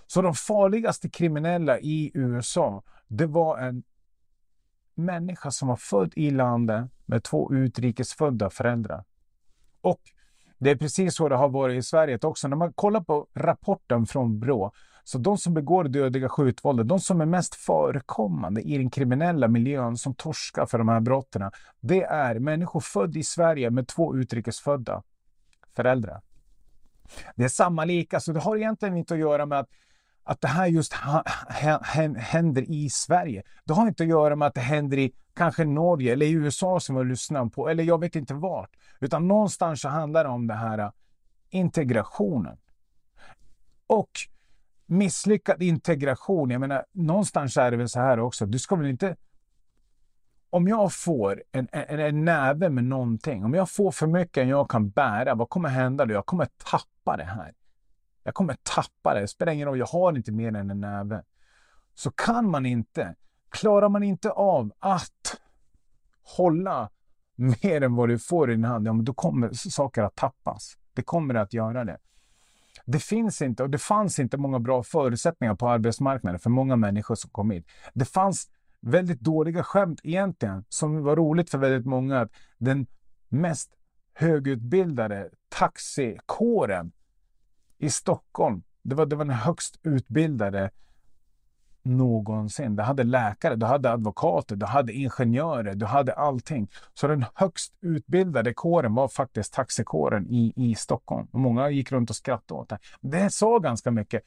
Så 0.07 0.22
de 0.22 0.35
farligaste 0.35 1.11
kriminella 1.11 1.79
i 1.79 2.11
USA, 2.14 2.83
det 3.09 3.27
var 3.27 3.59
en 3.59 3.83
människa 4.94 5.51
som 5.51 5.68
var 5.68 5.77
född 5.77 6.12
i 6.16 6.31
landet 6.31 6.90
med 7.07 7.24
två 7.24 7.53
utrikesfödda 7.53 8.51
föräldrar. 8.51 9.05
Och 9.81 10.01
det 10.59 10.70
är 10.70 10.77
precis 10.77 11.14
så 11.14 11.29
det 11.29 11.37
har 11.37 11.48
varit 11.48 11.79
i 11.79 11.83
Sverige 11.83 12.18
också. 12.22 12.48
När 12.48 12.57
man 12.57 12.72
kollar 12.72 13.01
på 13.01 13.27
rapporten 13.35 14.07
från 14.07 14.40
Brå, 14.40 14.72
så 15.09 15.18
de 15.18 15.38
som 15.38 15.55
begår 15.55 15.85
dödliga 15.85 16.29
skjutvåldet, 16.29 16.88
de 16.88 17.01
som 17.01 17.21
är 17.21 17.27
mest 17.27 17.55
förekommande 17.55 18.61
i 18.62 18.79
den 18.79 18.90
kriminella 18.90 19.49
miljön 19.49 19.97
som 19.97 20.14
torskar 20.14 20.66
för 20.66 20.79
de 20.79 20.88
här 20.88 21.01
brotten, 21.01 21.51
det 21.81 22.03
är 22.03 22.38
människor 22.38 22.81
födda 22.81 23.18
i 23.18 23.23
Sverige 23.23 23.71
med 23.71 23.88
två 23.88 24.16
utrikesfödda 24.16 25.03
föräldrar. 25.77 26.23
Det 27.37 27.44
är 27.44 27.49
samma 27.49 27.85
lika, 27.85 28.21
så 28.21 28.33
det 28.33 28.40
har 28.40 28.57
egentligen 28.57 28.97
inte 28.97 29.14
att 29.14 29.21
göra 29.21 29.47
med 29.47 29.59
att 29.59 29.68
att 30.25 30.40
det 30.40 30.49
här 30.49 30.66
just 30.66 30.94
händer 32.16 32.71
i 32.71 32.90
Sverige. 32.90 33.42
Det 33.64 33.73
har 33.73 33.88
inte 33.88 34.03
att 34.03 34.09
göra 34.09 34.37
med 34.37 34.49
att 34.49 34.55
det 34.55 34.61
händer 34.61 34.99
i 34.99 35.12
kanske 35.35 35.64
Norge 35.64 36.12
eller 36.12 36.27
i 36.27 36.33
USA 36.33 36.81
som 36.81 36.97
vi 36.97 37.05
lyssnar 37.05 37.47
på, 37.47 37.68
eller 37.68 37.85
jag 37.85 38.01
vet 38.01 38.16
inte 38.16 38.35
vart. 38.35 38.71
Utan 39.01 39.29
någonstans 39.29 39.81
så 39.81 39.88
handlar 39.88 40.25
det 40.25 40.31
om 40.31 40.47
det 40.47 40.55
här 40.55 40.79
äh, 40.79 40.90
integrationen. 41.51 42.59
Och 43.87 44.11
misslyckad 44.88 45.62
integration, 45.62 46.51
jag 46.51 46.61
menar 46.61 46.85
någonstans 46.92 47.57
är 47.57 47.70
det 47.70 47.77
väl 47.77 47.88
så 47.88 48.01
här 48.01 48.20
också, 48.20 48.46
du 48.46 48.59
ska 48.59 48.77
väl 48.77 48.87
inte 48.87 49.16
om 50.51 50.68
jag 50.68 50.92
får 50.92 51.42
en, 51.53 51.68
en, 51.72 52.01
en 52.01 52.24
näve 52.24 52.70
med 52.70 52.85
någonting, 52.85 53.44
om 53.44 53.55
jag 53.55 53.70
får 53.70 53.90
för 53.90 54.07
mycket 54.07 54.42
än 54.42 54.48
jag 54.48 54.70
kan 54.70 54.90
bära, 54.90 55.35
vad 55.35 55.48
kommer 55.48 55.68
hända 55.68 56.05
då? 56.07 56.14
Jag 56.14 56.27
kommer 56.27 56.48
tappa 56.70 57.16
det 57.16 57.24
här. 57.24 57.55
Jag 58.22 58.35
kommer 58.35 58.57
tappa 58.62 59.14
det. 59.14 59.20
Det 59.20 59.29
spelar 59.29 59.53
ingen 59.53 59.68
roll, 59.68 59.79
jag 59.79 59.87
har 59.87 60.16
inte 60.16 60.33
mer 60.33 60.57
än 60.57 60.70
en 60.70 60.81
näve. 60.81 61.22
Så 61.94 62.11
kan 62.11 62.51
man 62.51 62.66
inte, 62.66 63.14
klarar 63.48 63.88
man 63.88 64.03
inte 64.03 64.31
av 64.31 64.72
att 64.79 65.40
hålla 66.37 66.90
mer 67.37 67.83
än 67.83 67.94
vad 67.94 68.09
du 68.09 68.18
får 68.18 68.51
i 68.51 68.55
din 68.55 68.64
hand, 68.64 68.87
ja, 68.87 68.92
men 68.92 69.05
då 69.05 69.14
kommer 69.14 69.53
saker 69.53 70.03
att 70.03 70.16
tappas. 70.16 70.77
Det 70.94 71.03
kommer 71.03 71.35
att 71.35 71.53
göra 71.53 71.85
det. 71.85 71.98
Det 72.90 72.98
finns 72.98 73.42
inte 73.42 73.62
och 73.62 73.70
det 73.70 73.79
fanns 73.79 74.18
inte 74.18 74.37
många 74.37 74.59
bra 74.59 74.83
förutsättningar 74.83 75.55
på 75.55 75.68
arbetsmarknaden 75.68 76.40
för 76.40 76.51
många 76.51 76.77
människor 76.77 77.14
som 77.14 77.31
kom 77.31 77.51
hit. 77.51 77.66
Det 77.94 78.05
fanns 78.05 78.51
väldigt 78.81 79.20
dåliga 79.20 79.64
skämt 79.64 80.01
egentligen, 80.03 80.64
som 80.68 81.03
var 81.03 81.16
roligt 81.16 81.51
för 81.51 81.59
väldigt 81.59 81.87
många. 81.87 82.20
Att 82.20 82.33
den 82.59 82.87
mest 83.29 83.70
högutbildade 84.14 85.31
taxikåren 85.48 86.92
i 87.79 87.90
Stockholm, 87.90 88.62
det 88.83 88.94
var, 88.94 89.07
det 89.07 89.16
var 89.16 89.24
den 89.24 89.35
högst 89.35 89.79
utbildade 89.83 90.70
någonsin. 91.83 92.77
Du 92.77 92.83
hade 92.83 93.05
läkare, 93.05 93.57
du 93.57 93.67
hade 93.67 93.91
advokater, 93.91 94.57
du 94.57 94.67
hade 94.67 94.93
ingenjörer, 94.93 95.75
du 95.75 95.87
hade 95.87 96.12
allting. 96.12 96.69
Så 96.95 97.09
den 97.09 97.25
högst 97.35 97.75
utbildade 97.81 98.55
kåren 98.55 98.95
var 98.95 99.09
faktiskt 99.09 99.53
taxikåren 99.53 100.27
i, 100.31 100.53
i 100.57 100.75
Stockholm. 100.75 101.29
Och 101.33 101.41
många 101.41 101.71
gick 101.71 101.93
runt 101.93 102.11
och 102.11 102.17
skrattade 102.17 102.61
åt 102.61 102.69
det. 102.69 102.79
Det 103.01 103.33
sa 103.33 103.59
ganska 103.59 103.91
mycket. 103.91 104.23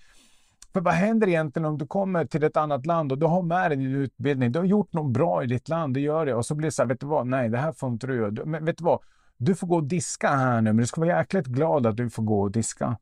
För 0.73 0.81
vad 0.81 0.93
händer 0.93 1.27
egentligen 1.27 1.65
om 1.65 1.77
du 1.77 1.87
kommer 1.87 2.25
till 2.25 2.43
ett 2.43 2.57
annat 2.57 2.85
land 2.85 3.11
och 3.11 3.17
du 3.17 3.25
har 3.25 3.41
med 3.41 3.71
dig 3.71 3.77
din 3.77 3.95
utbildning, 3.95 4.51
du 4.51 4.59
har 4.59 4.65
gjort 4.65 4.93
något 4.93 5.13
bra 5.13 5.43
i 5.43 5.47
ditt 5.47 5.69
land, 5.69 5.93
du 5.93 5.99
gör 5.99 6.25
det 6.25 6.33
och 6.33 6.45
så 6.45 6.55
blir 6.55 6.67
det 6.67 6.71
så 6.71 6.81
här, 6.81 6.89
vet 6.89 6.99
du 6.99 7.05
vad, 7.05 7.27
nej 7.27 7.49
det 7.49 7.57
här 7.57 7.71
får 7.71 7.89
inte 7.89 8.07
du 8.07 8.15
göra. 8.15 8.45
Men 8.45 8.65
vet 8.65 8.77
du 8.77 8.83
vad, 8.83 8.99
du 9.37 9.55
får 9.55 9.67
gå 9.67 9.75
och 9.75 9.83
diska 9.83 10.27
här 10.27 10.61
nu, 10.61 10.69
men 10.69 10.77
du 10.77 10.85
ska 10.85 11.01
vara 11.01 11.17
jäkligt 11.17 11.45
glad 11.45 11.85
att 11.85 11.97
du 11.97 12.09
får 12.09 12.23
gå 12.23 12.41
och 12.41 12.51
diska. 12.51 12.97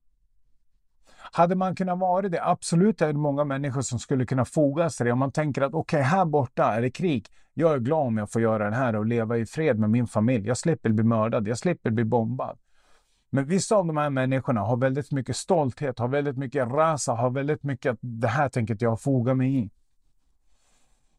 Hade 1.32 1.56
man 1.56 1.76
kunnat 1.76 2.00
vara 2.00 2.30
det? 2.30 2.44
Absolut 2.44 3.02
är 3.02 3.08
det 3.08 3.20
många 3.20 3.44
människor 3.44 3.82
som 3.82 4.00
skulle 4.00 4.26
kunna 4.26 4.46
foga 4.46 4.89
sig 4.89 5.06
det. 5.06 5.12
Om 5.12 5.20
man 5.20 5.32
tänker 5.32 5.62
att 5.62 5.74
okej, 5.74 6.00
okay, 6.00 6.02
här 6.02 6.26
borta 6.26 6.63
är 6.63 6.82
det 6.82 6.92
krig. 6.92 7.28
Jag 7.54 7.74
är 7.74 7.80
glad 7.80 8.08
om 8.08 8.18
jag 8.18 8.32
får 8.32 8.42
göra 8.42 8.70
det 8.70 8.76
här 8.76 8.96
och 8.96 9.06
leva 9.06 9.38
i 9.38 9.46
fred 9.46 9.80
med 9.80 9.89
min 9.89 10.08
familj. 10.08 10.48
Jag 10.48 10.58
slipper 10.58 10.89
bli 10.89 11.04
mördad. 11.04 11.48
Jag 11.48 11.58
slipper 11.58 11.89
bli 11.89 12.04
bombad. 12.04 12.58
Men 13.30 13.46
vissa 13.46 13.76
av 13.76 13.86
de 13.86 13.98
här 13.98 14.10
människorna 14.10 14.62
har 14.62 14.78
väldigt 14.78 15.12
mycket 15.12 15.36
stolthet, 15.36 16.00
har 16.00 16.08
väldigt 16.08 16.38
mycket 16.38 16.68
rasa, 16.68 17.13
har 17.13 17.30
väldigt 17.30 17.63
mycket 17.63 17.92
att 17.92 18.00
det 18.02 18.28
här 18.28 18.50
tänker 18.50 18.78
jag 18.80 19.02
foga 19.02 19.34
mig 19.34 19.58
i. 19.58 19.70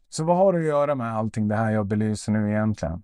Så 0.09 0.25
vad 0.25 0.37
har 0.37 0.53
det 0.53 0.59
att 0.59 0.65
göra 0.65 0.95
med 0.95 1.17
allting 1.17 1.49
det 1.49 1.57
här 1.57 1.71
jag 1.73 1.87
belyser 1.87 2.33
nu 2.33 2.51
egentligen? 2.51 3.03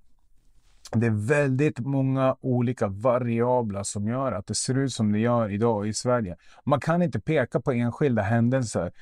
Det 0.93 1.07
är 1.07 1.27
väldigt 1.29 1.79
många 1.79 2.37
olika 2.41 2.87
variabler 2.87 3.83
som 3.83 4.09
gör 4.09 4.33
att 4.33 4.47
det 4.47 4.55
ser 4.55 4.79
ut 4.79 4.93
som 4.93 5.13
det 5.13 5.19
gör 5.19 5.51
idag 5.51 5.89
i 5.89 5.93
Sverige. 5.95 6.37
Man 6.65 6.81
kan 6.81 7.03
inte 7.03 7.21
peka 7.21 7.61
på 7.61 7.73
enskilda 7.73 8.23
händelser. 8.23 8.93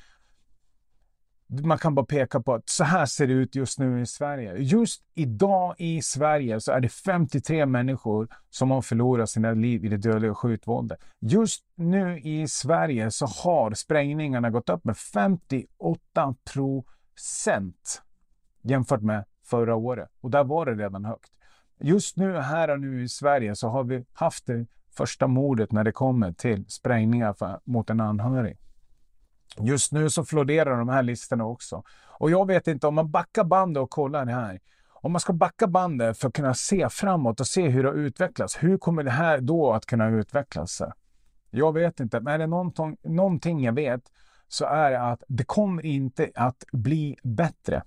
Man 1.46 1.78
kan 1.78 1.94
bara 1.94 2.06
peka 2.06 2.40
på 2.40 2.54
att 2.54 2.68
så 2.68 2.84
här 2.84 3.06
ser 3.06 3.26
det 3.26 3.32
ut 3.32 3.54
just 3.54 3.78
nu 3.78 4.02
i 4.02 4.06
Sverige. 4.06 4.56
Just 4.56 5.02
idag 5.14 5.74
i 5.78 6.02
Sverige 6.02 6.60
så 6.60 6.72
är 6.72 6.80
det 6.80 6.88
53 6.88 7.66
människor 7.66 8.28
som 8.50 8.70
har 8.70 8.82
förlorat 8.82 9.30
sina 9.30 9.52
liv 9.52 9.84
i 9.84 9.88
det 9.88 9.96
dödliga 9.96 10.34
skjutvåldet. 10.34 10.98
Just 11.20 11.64
nu 11.74 12.20
i 12.20 12.48
Sverige 12.48 13.10
så 13.10 13.26
har 13.26 13.74
sprängningarna 13.74 14.50
gått 14.50 14.68
upp 14.68 14.84
med 14.84 14.96
58 14.96 16.34
procent 16.52 18.02
jämfört 18.62 19.02
med 19.02 19.24
förra 19.44 19.74
året. 19.74 20.08
Och 20.20 20.30
där 20.30 20.44
var 20.44 20.66
det 20.66 20.74
redan 20.74 21.04
högt. 21.04 21.30
Just 21.86 22.16
nu, 22.16 22.36
här 22.36 22.70
och 22.70 22.80
nu 22.80 23.02
i 23.02 23.08
Sverige, 23.08 23.56
så 23.56 23.68
har 23.68 23.84
vi 23.84 24.04
haft 24.12 24.46
det 24.46 24.66
första 24.96 25.26
mordet 25.26 25.72
när 25.72 25.84
det 25.84 25.92
kommer 25.92 26.32
till 26.32 26.64
sprängningar 26.68 27.32
för, 27.32 27.60
mot 27.64 27.90
en 27.90 28.00
anhörig. 28.00 28.58
Just 29.58 29.92
nu 29.92 30.10
så 30.10 30.24
florerar 30.24 30.78
de 30.78 30.88
här 30.88 31.02
listorna 31.02 31.44
också. 31.44 31.82
Och 32.06 32.30
jag 32.30 32.46
vet 32.46 32.66
inte, 32.66 32.86
om 32.86 32.94
man 32.94 33.10
backar 33.10 33.44
bandet 33.44 33.80
och 33.80 33.90
kollar 33.90 34.24
det 34.24 34.32
här. 34.32 34.60
Om 34.90 35.12
man 35.12 35.20
ska 35.20 35.32
backa 35.32 35.66
bandet 35.66 36.18
för 36.18 36.28
att 36.28 36.34
kunna 36.34 36.54
se 36.54 36.88
framåt 36.88 37.40
och 37.40 37.46
se 37.46 37.68
hur 37.68 37.82
det 37.82 37.88
har 37.88 37.96
utvecklats. 37.96 38.56
Hur 38.62 38.78
kommer 38.78 39.02
det 39.02 39.10
här 39.10 39.40
då 39.40 39.72
att 39.72 39.86
kunna 39.86 40.08
utvecklas? 40.08 40.82
Jag 41.50 41.72
vet 41.72 42.00
inte, 42.00 42.20
men 42.20 42.34
är 42.34 42.38
det 42.38 42.46
någonting, 42.46 42.96
någonting 43.02 43.64
jag 43.64 43.72
vet 43.72 44.02
så 44.48 44.64
är 44.64 44.90
det 44.90 45.00
att 45.02 45.22
det 45.28 45.44
kommer 45.44 45.86
inte 45.86 46.30
att 46.34 46.64
bli 46.72 47.16
bättre. 47.22 47.82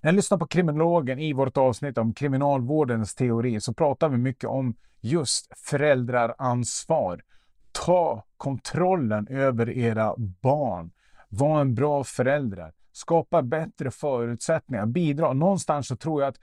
När 0.00 0.08
jag 0.10 0.14
lyssnar 0.14 0.38
på 0.38 0.46
kriminologen 0.46 1.18
i 1.18 1.32
vårt 1.32 1.56
avsnitt 1.56 1.98
om 1.98 2.14
kriminalvårdens 2.14 3.14
teori 3.14 3.60
så 3.60 3.74
pratar 3.74 4.08
vi 4.08 4.16
mycket 4.16 4.50
om 4.50 4.74
just 5.00 5.58
föräldraransvar. 5.58 7.22
Ta 7.72 8.24
kontrollen 8.36 9.28
över 9.28 9.70
era 9.70 10.14
barn. 10.16 10.90
Var 11.28 11.60
en 11.60 11.74
bra 11.74 12.04
förälder. 12.04 12.72
Skapa 12.92 13.42
bättre 13.42 13.90
förutsättningar. 13.90 14.86
Bidra. 14.86 15.32
Någonstans 15.32 15.88
så 15.88 15.96
tror 15.96 16.22
jag 16.22 16.28
att 16.28 16.38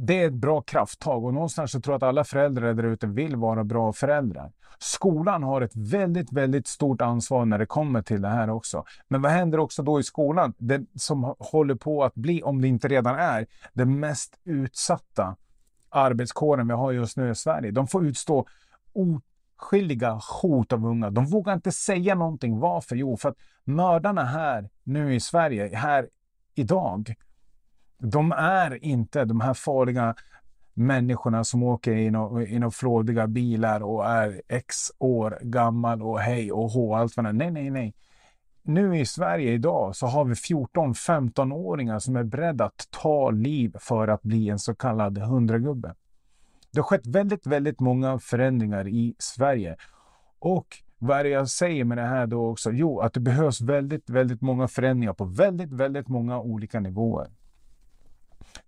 det 0.00 0.22
är 0.22 0.26
ett 0.26 0.34
bra 0.34 0.60
krafttag 0.60 1.24
och 1.24 1.34
någonstans 1.34 1.72
så 1.72 1.80
tror 1.80 1.92
jag 1.92 1.96
att 1.96 2.08
alla 2.08 2.24
föräldrar 2.24 2.74
där 2.74 2.84
ute 2.84 3.06
vill 3.06 3.36
vara 3.36 3.64
bra 3.64 3.92
föräldrar. 3.92 4.52
Skolan 4.78 5.42
har 5.42 5.60
ett 5.60 5.76
väldigt, 5.76 6.32
väldigt 6.32 6.66
stort 6.66 7.00
ansvar 7.00 7.44
när 7.44 7.58
det 7.58 7.66
kommer 7.66 8.02
till 8.02 8.22
det 8.22 8.28
här 8.28 8.50
också. 8.50 8.84
Men 9.08 9.22
vad 9.22 9.32
händer 9.32 9.58
också 9.58 9.82
då 9.82 10.00
i 10.00 10.02
skolan? 10.02 10.54
Det 10.58 10.84
som 10.94 11.34
håller 11.38 11.74
på 11.74 12.04
att 12.04 12.14
bli, 12.14 12.42
om 12.42 12.60
det 12.60 12.68
inte 12.68 12.88
redan 12.88 13.18
är, 13.18 13.46
den 13.72 14.00
mest 14.00 14.38
utsatta 14.44 15.36
arbetskåren 15.88 16.68
vi 16.68 16.74
har 16.74 16.92
just 16.92 17.16
nu 17.16 17.30
i 17.30 17.34
Sverige. 17.34 17.70
De 17.70 17.86
får 17.86 18.06
utstå 18.06 18.46
oskyldiga 18.92 20.20
hot 20.42 20.72
av 20.72 20.86
unga. 20.86 21.10
De 21.10 21.26
vågar 21.26 21.54
inte 21.54 21.72
säga 21.72 22.14
någonting. 22.14 22.58
Varför? 22.58 22.96
Jo, 22.96 23.16
för 23.16 23.28
att 23.28 23.36
mördarna 23.64 24.24
här 24.24 24.70
nu 24.84 25.14
i 25.14 25.20
Sverige, 25.20 25.76
här 25.76 26.08
idag, 26.54 27.14
de 27.98 28.32
är 28.32 28.84
inte 28.84 29.24
de 29.24 29.40
här 29.40 29.54
farliga 29.54 30.14
människorna 30.74 31.44
som 31.44 31.62
åker 31.62 31.92
i 31.92 32.10
några 32.10 32.70
flådiga 32.70 33.26
bilar 33.26 33.80
och 33.80 34.06
är 34.06 34.42
x 34.48 34.76
år 34.98 35.38
gammal 35.42 36.02
och 36.02 36.20
hej 36.20 36.52
och 36.52 36.70
hå 36.70 36.94
allt 36.94 37.16
vad 37.16 37.26
det 37.26 37.32
Nej, 37.32 37.50
nej, 37.50 37.70
nej. 37.70 37.94
Nu 38.62 38.98
i 38.98 39.06
Sverige 39.06 39.52
idag 39.52 39.96
så 39.96 40.06
har 40.06 40.24
vi 40.24 40.34
14-15-åringar 40.34 41.98
som 41.98 42.16
är 42.16 42.24
beredda 42.24 42.64
att 42.64 42.88
ta 42.90 43.30
liv 43.30 43.76
för 43.80 44.08
att 44.08 44.22
bli 44.22 44.48
en 44.48 44.58
så 44.58 44.74
kallad 44.74 45.18
hundragubbe. 45.18 45.94
Det 46.70 46.80
har 46.80 46.84
skett 46.84 47.06
väldigt, 47.06 47.46
väldigt 47.46 47.80
många 47.80 48.18
förändringar 48.18 48.88
i 48.88 49.14
Sverige. 49.18 49.76
Och 50.38 50.66
vad 50.98 51.18
är 51.18 51.24
det 51.24 51.30
jag 51.30 51.48
säger 51.48 51.84
med 51.84 51.98
det 51.98 52.06
här 52.06 52.26
då 52.26 52.46
också? 52.50 52.70
Jo, 52.72 53.00
att 53.00 53.12
det 53.12 53.20
behövs 53.20 53.60
väldigt, 53.60 54.10
väldigt 54.10 54.40
många 54.40 54.68
förändringar 54.68 55.12
på 55.12 55.24
väldigt, 55.24 55.72
väldigt 55.72 56.08
många 56.08 56.40
olika 56.40 56.80
nivåer 56.80 57.28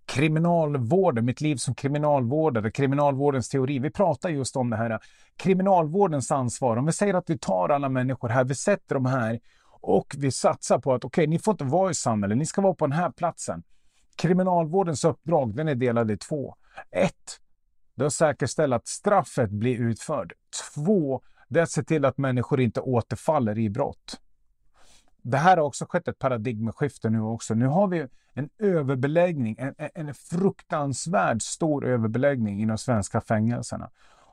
kriminalvården, 0.05 1.25
mitt 1.25 1.41
liv 1.41 1.55
som 1.55 1.75
kriminalvårdare, 1.75 2.71
kriminalvårdens 2.71 3.49
teori. 3.49 3.79
Vi 3.79 3.89
pratar 3.89 4.29
just 4.29 4.55
om 4.55 4.69
det 4.69 4.77
här 4.77 4.99
kriminalvårdens 5.37 6.31
ansvar. 6.31 6.77
Om 6.77 6.85
vi 6.85 6.91
säger 6.91 7.13
att 7.13 7.29
vi 7.29 7.37
tar 7.37 7.69
alla 7.69 7.89
människor 7.89 8.29
här, 8.29 8.43
vi 8.43 8.55
sätter 8.55 8.95
dem 8.95 9.05
här 9.05 9.39
och 9.81 10.15
vi 10.17 10.31
satsar 10.31 10.79
på 10.79 10.93
att 10.93 11.05
okej, 11.05 11.23
okay, 11.23 11.27
ni 11.27 11.39
får 11.39 11.51
inte 11.51 11.63
vara 11.63 11.91
i 11.91 11.93
samhället, 11.93 12.37
ni 12.37 12.45
ska 12.45 12.61
vara 12.61 12.73
på 12.73 12.87
den 12.87 12.97
här 12.97 13.11
platsen. 13.11 13.63
Kriminalvårdens 14.15 15.03
uppdrag, 15.03 15.55
den 15.55 15.67
är 15.67 15.75
delad 15.75 16.11
i 16.11 16.17
två. 16.17 16.55
Ett, 16.91 17.39
det 17.95 18.03
är 18.03 18.07
att 18.07 18.13
säkerställa 18.13 18.75
att 18.75 18.87
straffet 18.87 19.49
blir 19.49 19.81
utfört. 19.81 20.31
Två, 20.73 21.21
det 21.49 21.59
är 21.59 21.63
att 21.63 21.71
se 21.71 21.83
till 21.83 22.05
att 22.05 22.17
människor 22.17 22.61
inte 22.61 22.81
återfaller 22.81 23.59
i 23.59 23.69
brott 23.69 24.21
det 25.21 25.37
här 25.37 25.57
har 25.57 25.63
också 25.63 25.85
skett 25.89 26.07
ett 26.07 26.19
paradigmskifte 26.19 27.09
nu 27.09 27.21
också. 27.21 27.53
Nu 27.53 27.67
har 27.67 27.87
vi 27.87 28.07
en 28.33 28.49
överbeläggning, 28.59 29.55
en, 29.59 29.75
en 29.77 30.13
fruktansvärd 30.13 31.41
stor 31.41 31.85
överbeläggning 31.85 32.61
i 32.61 32.65
de 32.65 32.77
svenska 32.77 33.21
fängelserna. 33.21 33.89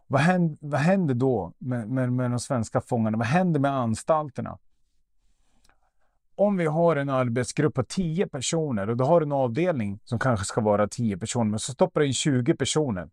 Vad 0.07 0.21
händer, 0.21 0.59
vad 0.61 0.81
händer 0.81 1.15
då 1.15 1.53
med, 1.59 1.89
med, 1.89 2.13
med 2.13 2.31
de 2.31 2.41
svenska 2.41 2.81
fångarna? 2.81 3.19
Vad 3.19 3.27
händer 3.27 3.61
med 3.61 3.73
anstalterna? 3.73 4.59
Om 6.35 6.57
vi 6.57 6.67
har 6.67 6.97
en 6.97 7.09
arbetsgrupp 7.09 7.75
på 7.75 7.83
10 7.83 8.29
personer 8.29 8.91
och 8.91 8.97
du 8.97 9.05
har 9.05 9.21
en 9.21 9.33
avdelning 9.33 10.01
som 10.05 10.19
kanske 10.19 10.47
ska 10.47 10.61
vara 10.61 10.89
10 10.89 11.19
personer, 11.19 11.51
men 11.51 11.59
så 11.59 11.73
stoppar 11.73 12.01
du 12.01 12.07
in 12.07 12.13
20 12.13 12.55
personer. 12.55 13.09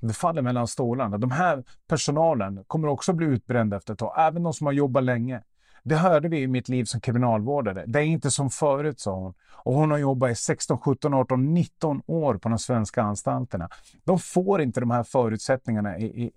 Det 0.00 0.12
faller 0.12 0.42
mellan 0.42 0.68
stolarna. 0.68 1.18
De 1.18 1.30
här 1.30 1.64
personalen 1.86 2.64
kommer 2.66 2.88
också 2.88 3.12
bli 3.12 3.26
utbrända 3.26 3.76
efter 3.76 3.92
ett 3.92 3.98
tag, 3.98 4.14
även 4.18 4.42
de 4.42 4.52
som 4.52 4.66
har 4.66 4.72
jobbat 4.72 5.04
länge. 5.04 5.42
Det 5.82 5.96
hörde 5.96 6.28
vi 6.28 6.40
i 6.40 6.46
mitt 6.46 6.68
liv 6.68 6.84
som 6.84 7.00
kriminalvårdare. 7.00 7.84
Det 7.86 7.98
är 7.98 8.04
inte 8.04 8.30
som 8.30 8.50
förut, 8.50 9.00
sa 9.00 9.14
hon. 9.14 9.34
Och 9.64 9.74
hon 9.74 9.90
har 9.90 9.98
jobbat 9.98 10.30
i 10.30 10.34
16, 10.34 10.78
17, 10.78 11.14
18, 11.14 11.54
19 11.54 12.02
år 12.06 12.34
på 12.34 12.48
de 12.48 12.58
svenska 12.58 13.02
anstalterna. 13.02 13.68
De 14.04 14.18
får 14.18 14.62
inte 14.62 14.80
de 14.80 14.90
här 14.90 15.02
förutsättningarna 15.02 15.98
i, 15.98 16.04
i, 16.04 16.30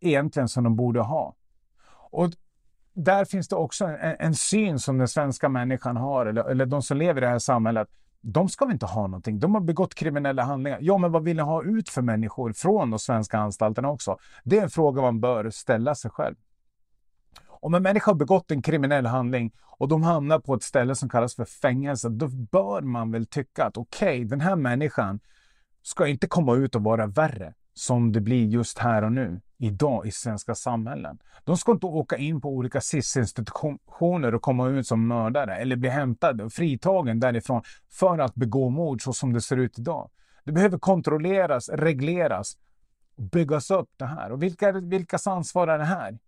egentligen 0.00 0.48
som 0.48 0.64
de 0.64 0.76
borde 0.76 1.00
ha. 1.00 1.34
Och 2.10 2.30
där 2.94 3.24
finns 3.24 3.48
det 3.48 3.56
också 3.56 3.84
en, 3.84 4.16
en 4.18 4.34
syn 4.34 4.78
som 4.78 4.98
den 4.98 5.08
svenska 5.08 5.48
människan 5.48 5.96
har, 5.96 6.26
eller, 6.26 6.44
eller 6.44 6.66
de 6.66 6.82
som 6.82 6.96
lever 6.96 7.22
i 7.22 7.24
det 7.24 7.30
här 7.30 7.38
samhället. 7.38 7.88
De 8.20 8.48
ska 8.48 8.64
väl 8.64 8.72
inte 8.72 8.86
ha 8.86 9.06
någonting. 9.06 9.40
De 9.40 9.54
har 9.54 9.60
begått 9.60 9.94
kriminella 9.94 10.42
handlingar. 10.42 10.78
Ja, 10.80 10.98
men 10.98 11.12
vad 11.12 11.24
vill 11.24 11.36
ni 11.36 11.42
ha 11.42 11.62
ut 11.62 11.88
för 11.88 12.02
människor 12.02 12.52
från 12.52 12.90
de 12.90 12.98
svenska 12.98 13.38
anstalterna 13.38 13.90
också? 13.90 14.18
Det 14.44 14.58
är 14.58 14.62
en 14.62 14.70
fråga 14.70 15.02
man 15.02 15.20
bör 15.20 15.50
ställa 15.50 15.94
sig 15.94 16.10
själv. 16.10 16.36
Om 17.64 17.74
en 17.74 17.82
människa 17.82 18.10
har 18.10 18.16
begått 18.16 18.50
en 18.50 18.62
kriminell 18.62 19.06
handling 19.06 19.52
och 19.62 19.88
de 19.88 20.02
hamnar 20.02 20.38
på 20.38 20.54
ett 20.54 20.62
ställe 20.62 20.94
som 20.94 21.08
kallas 21.08 21.34
för 21.34 21.44
fängelse, 21.44 22.08
då 22.08 22.28
bör 22.28 22.80
man 22.80 23.12
väl 23.12 23.26
tycka 23.26 23.64
att 23.64 23.76
okej, 23.76 24.08
okay, 24.08 24.24
den 24.24 24.40
här 24.40 24.56
människan 24.56 25.20
ska 25.82 26.06
inte 26.06 26.26
komma 26.26 26.54
ut 26.54 26.74
och 26.74 26.82
vara 26.82 27.06
värre 27.06 27.54
som 27.74 28.12
det 28.12 28.20
blir 28.20 28.46
just 28.46 28.78
här 28.78 29.04
och 29.04 29.12
nu, 29.12 29.40
idag 29.58 30.06
i 30.06 30.10
svenska 30.10 30.54
samhällen. 30.54 31.18
De 31.44 31.56
ska 31.56 31.72
inte 31.72 31.86
åka 31.86 32.16
in 32.16 32.40
på 32.40 32.48
olika 32.48 32.80
SIS-institutioner 32.80 34.34
och 34.34 34.42
komma 34.42 34.68
ut 34.68 34.86
som 34.86 35.08
mördare 35.08 35.56
eller 35.56 35.76
bli 35.76 35.88
hämtade 35.88 36.44
och 36.44 36.52
fritagen 36.52 37.20
därifrån 37.20 37.62
för 37.90 38.18
att 38.18 38.34
begå 38.34 38.68
mord 38.70 39.02
så 39.02 39.12
som 39.12 39.32
det 39.32 39.40
ser 39.40 39.56
ut 39.56 39.78
idag. 39.78 40.10
Det 40.44 40.52
behöver 40.52 40.78
kontrolleras, 40.78 41.68
regleras, 41.68 42.56
byggas 43.16 43.70
upp 43.70 43.90
det 43.96 44.06
här. 44.06 44.32
Och 44.32 44.42
vilka, 44.42 44.72
vilkas 44.72 45.26
ansvar 45.26 45.68
är 45.68 45.78
det 45.78 45.84
här? 45.84 46.18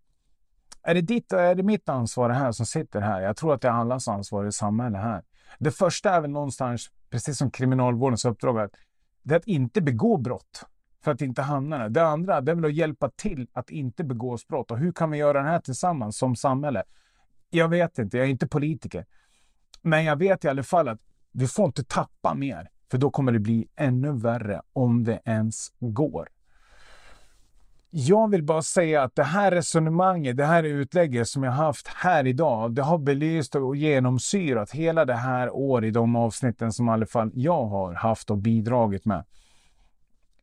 Är 0.87 0.95
det 0.95 1.01
ditt 1.01 1.33
och 1.33 1.39
är 1.39 1.55
det 1.55 1.63
mitt 1.63 1.89
ansvar 1.89 2.29
här 2.29 2.51
som 2.51 2.65
sitter 2.65 3.01
här? 3.01 3.21
Jag 3.21 3.37
tror 3.37 3.53
att 3.53 3.61
det 3.61 3.67
är 3.67 3.71
allas 3.71 4.07
ansvar 4.07 4.45
i 4.45 4.51
samhället 4.51 5.01
här. 5.01 5.23
Det 5.59 5.71
första 5.71 6.11
är 6.11 6.21
väl 6.21 6.31
någonstans, 6.31 6.91
precis 7.09 7.37
som 7.37 7.51
kriminalvårdens 7.51 8.25
uppdrag, 8.25 8.59
att 8.59 8.71
det 9.23 9.33
är 9.33 9.39
att 9.39 9.47
inte 9.47 9.81
begå 9.81 10.17
brott 10.17 10.65
för 11.03 11.11
att 11.11 11.21
inte 11.21 11.41
hamna 11.41 11.77
där. 11.77 11.89
Det 11.89 12.07
andra 12.07 12.41
det 12.41 12.51
är 12.51 12.55
väl 12.55 12.65
att 12.65 12.73
hjälpa 12.73 13.09
till 13.09 13.47
att 13.53 13.69
inte 13.69 14.03
begås 14.03 14.47
brott. 14.47 14.71
Och 14.71 14.77
hur 14.77 14.91
kan 14.91 15.11
vi 15.11 15.17
göra 15.17 15.41
det 15.41 15.49
här 15.49 15.59
tillsammans 15.59 16.17
som 16.17 16.35
samhälle? 16.35 16.83
Jag 17.49 17.69
vet 17.69 17.99
inte, 17.99 18.17
jag 18.17 18.25
är 18.25 18.29
inte 18.29 18.47
politiker. 18.47 19.05
Men 19.81 20.05
jag 20.05 20.15
vet 20.15 20.45
i 20.45 20.47
alla 20.47 20.63
fall 20.63 20.87
att 20.87 20.99
vi 21.31 21.47
får 21.47 21.65
inte 21.65 21.83
tappa 21.83 22.33
mer, 22.33 22.69
för 22.91 22.97
då 22.97 23.09
kommer 23.09 23.31
det 23.31 23.39
bli 23.39 23.67
ännu 23.75 24.11
värre 24.11 24.61
om 24.73 25.03
det 25.03 25.21
ens 25.25 25.67
går. 25.79 26.29
Jag 27.97 28.31
vill 28.31 28.43
bara 28.43 28.61
säga 28.61 29.03
att 29.03 29.15
det 29.15 29.23
här 29.23 29.51
resonemanget, 29.51 30.37
det 30.37 30.45
här 30.45 30.63
utlägget 30.63 31.27
som 31.27 31.43
jag 31.43 31.51
haft 31.51 31.87
här 31.87 32.27
idag, 32.27 32.71
det 32.71 32.81
har 32.81 32.97
belyst 32.97 33.55
och 33.55 33.75
genomsyrat 33.75 34.71
hela 34.71 35.05
det 35.05 35.13
här 35.13 35.49
året 35.55 35.87
i 35.87 35.91
de 35.91 36.15
avsnitten 36.15 36.73
som 36.73 36.89
i 36.89 36.91
alla 36.91 37.05
fall 37.05 37.31
jag 37.33 37.65
har 37.65 37.93
haft 37.93 38.31
och 38.31 38.37
bidragit 38.37 39.05
med. 39.05 39.25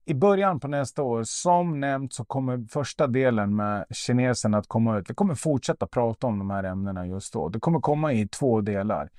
i 0.05 0.15
början 0.15 0.61
på 0.61 0.69
nästa 0.69 1.03
år, 1.03 1.23
som 1.25 1.81
nämnt, 1.81 2.13
så 2.13 2.25
kommer 2.25 2.67
första 2.71 3.07
delen 3.07 3.57
med 3.57 3.87
kinesen 3.91 4.55
att 4.55 4.69
komma 4.69 4.99
ut. 4.99 5.11
Vi 5.11 5.15
kommer 5.15 5.35
fortsätta 5.35 5.87
prata 5.87 6.27
om 6.27 6.39
de 6.39 6.51
här 6.51 6.65
ämnena 6.65 7.07
just 7.07 7.33
då. 7.33 7.49
Det 7.49 7.61
kommer 7.61 7.81
komma 7.81 8.13
i 8.13 8.29
två 8.29 8.61
delar. 8.61 9.11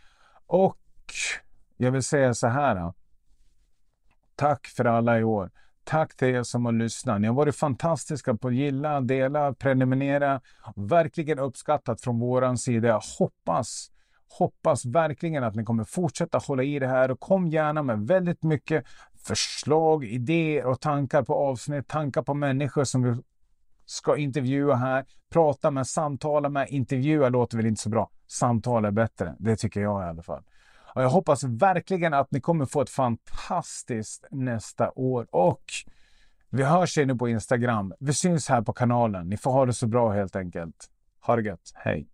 Och 0.48 0.78
jag 1.78 1.92
vill 1.92 2.04
säga 2.04 2.34
så 2.34 2.48
här. 2.48 2.94
Tack 4.36 4.68
för 4.68 4.86
alla 4.86 5.20
i 5.20 5.24
år. 5.24 5.50
Tack 5.84 6.16
till 6.16 6.28
er 6.28 6.44
som 6.44 6.66
har 6.66 6.72
lyssnat. 6.72 7.22
Ni 7.22 7.28
har 7.28 7.36
varit 7.36 7.56
fantastiska 7.56 8.34
på 8.34 8.48
att 8.48 8.54
gilla, 8.54 9.02
dela, 9.02 9.54
prenumerera. 9.54 10.42
Verkligen 10.76 11.40
uppskattat 11.40 12.02
från 12.02 12.20
våran 12.20 12.58
sida. 12.58 12.88
Jag 12.88 13.02
hoppas, 13.20 13.92
hoppas 14.38 14.86
verkligen 14.86 15.44
att 15.44 15.56
ni 15.56 15.64
kommer 15.64 15.84
fortsätta 15.84 16.38
hålla 16.38 16.64
i 16.64 16.80
det 16.80 16.88
här 16.88 17.12
och 17.12 17.20
kom 17.20 17.48
gärna 17.48 17.84
med 17.84 18.08
väldigt 18.08 18.44
mycket 18.44 18.86
förslag, 19.28 20.06
idéer 20.06 20.66
och 20.66 20.82
tankar 20.82 21.24
på 21.24 21.36
avsnitt, 21.36 21.88
tankar 21.88 22.22
på 22.22 22.34
människor 22.34 22.84
som 22.84 23.04
vi 23.04 23.16
ska 23.86 24.18
intervjua 24.18 24.76
här, 24.76 25.06
prata 25.30 25.72
med, 25.72 25.88
samtala 25.88 26.50
med, 26.50 26.68
intervjua 26.70 27.30
låter 27.30 27.58
väl 27.58 27.66
inte 27.66 27.82
så 27.82 27.90
bra. 27.90 28.10
Samtal 28.28 28.86
är 28.86 28.92
bättre, 28.92 29.36
det 29.40 29.56
tycker 29.56 29.82
jag 29.82 30.02
i 30.02 30.10
alla 30.10 30.24
fall. 30.24 30.44
Och 30.96 31.04
jag 31.04 31.10
hoppas 31.10 31.44
verkligen 31.44 32.14
att 32.14 32.32
ni 32.32 32.42
kommer 32.42 32.66
få 32.66 32.82
ett 32.82 32.90
fantastiskt 32.90 34.26
nästa 34.32 34.92
år. 34.92 35.28
Och 35.32 35.64
vi 36.50 36.64
hörs 36.64 36.98
nu 36.98 37.16
på 37.16 37.30
Instagram. 37.30 37.94
Vi 38.00 38.14
syns 38.14 38.50
här 38.50 38.62
på 38.62 38.74
kanalen. 38.74 39.30
Ni 39.30 39.38
får 39.38 39.52
ha 39.52 39.66
det 39.66 39.74
så 39.74 39.88
bra 39.88 40.12
helt 40.12 40.36
enkelt. 40.36 40.90
Ha 41.22 41.36
det 41.36 41.42
gött. 41.42 41.72
Hej! 41.76 42.08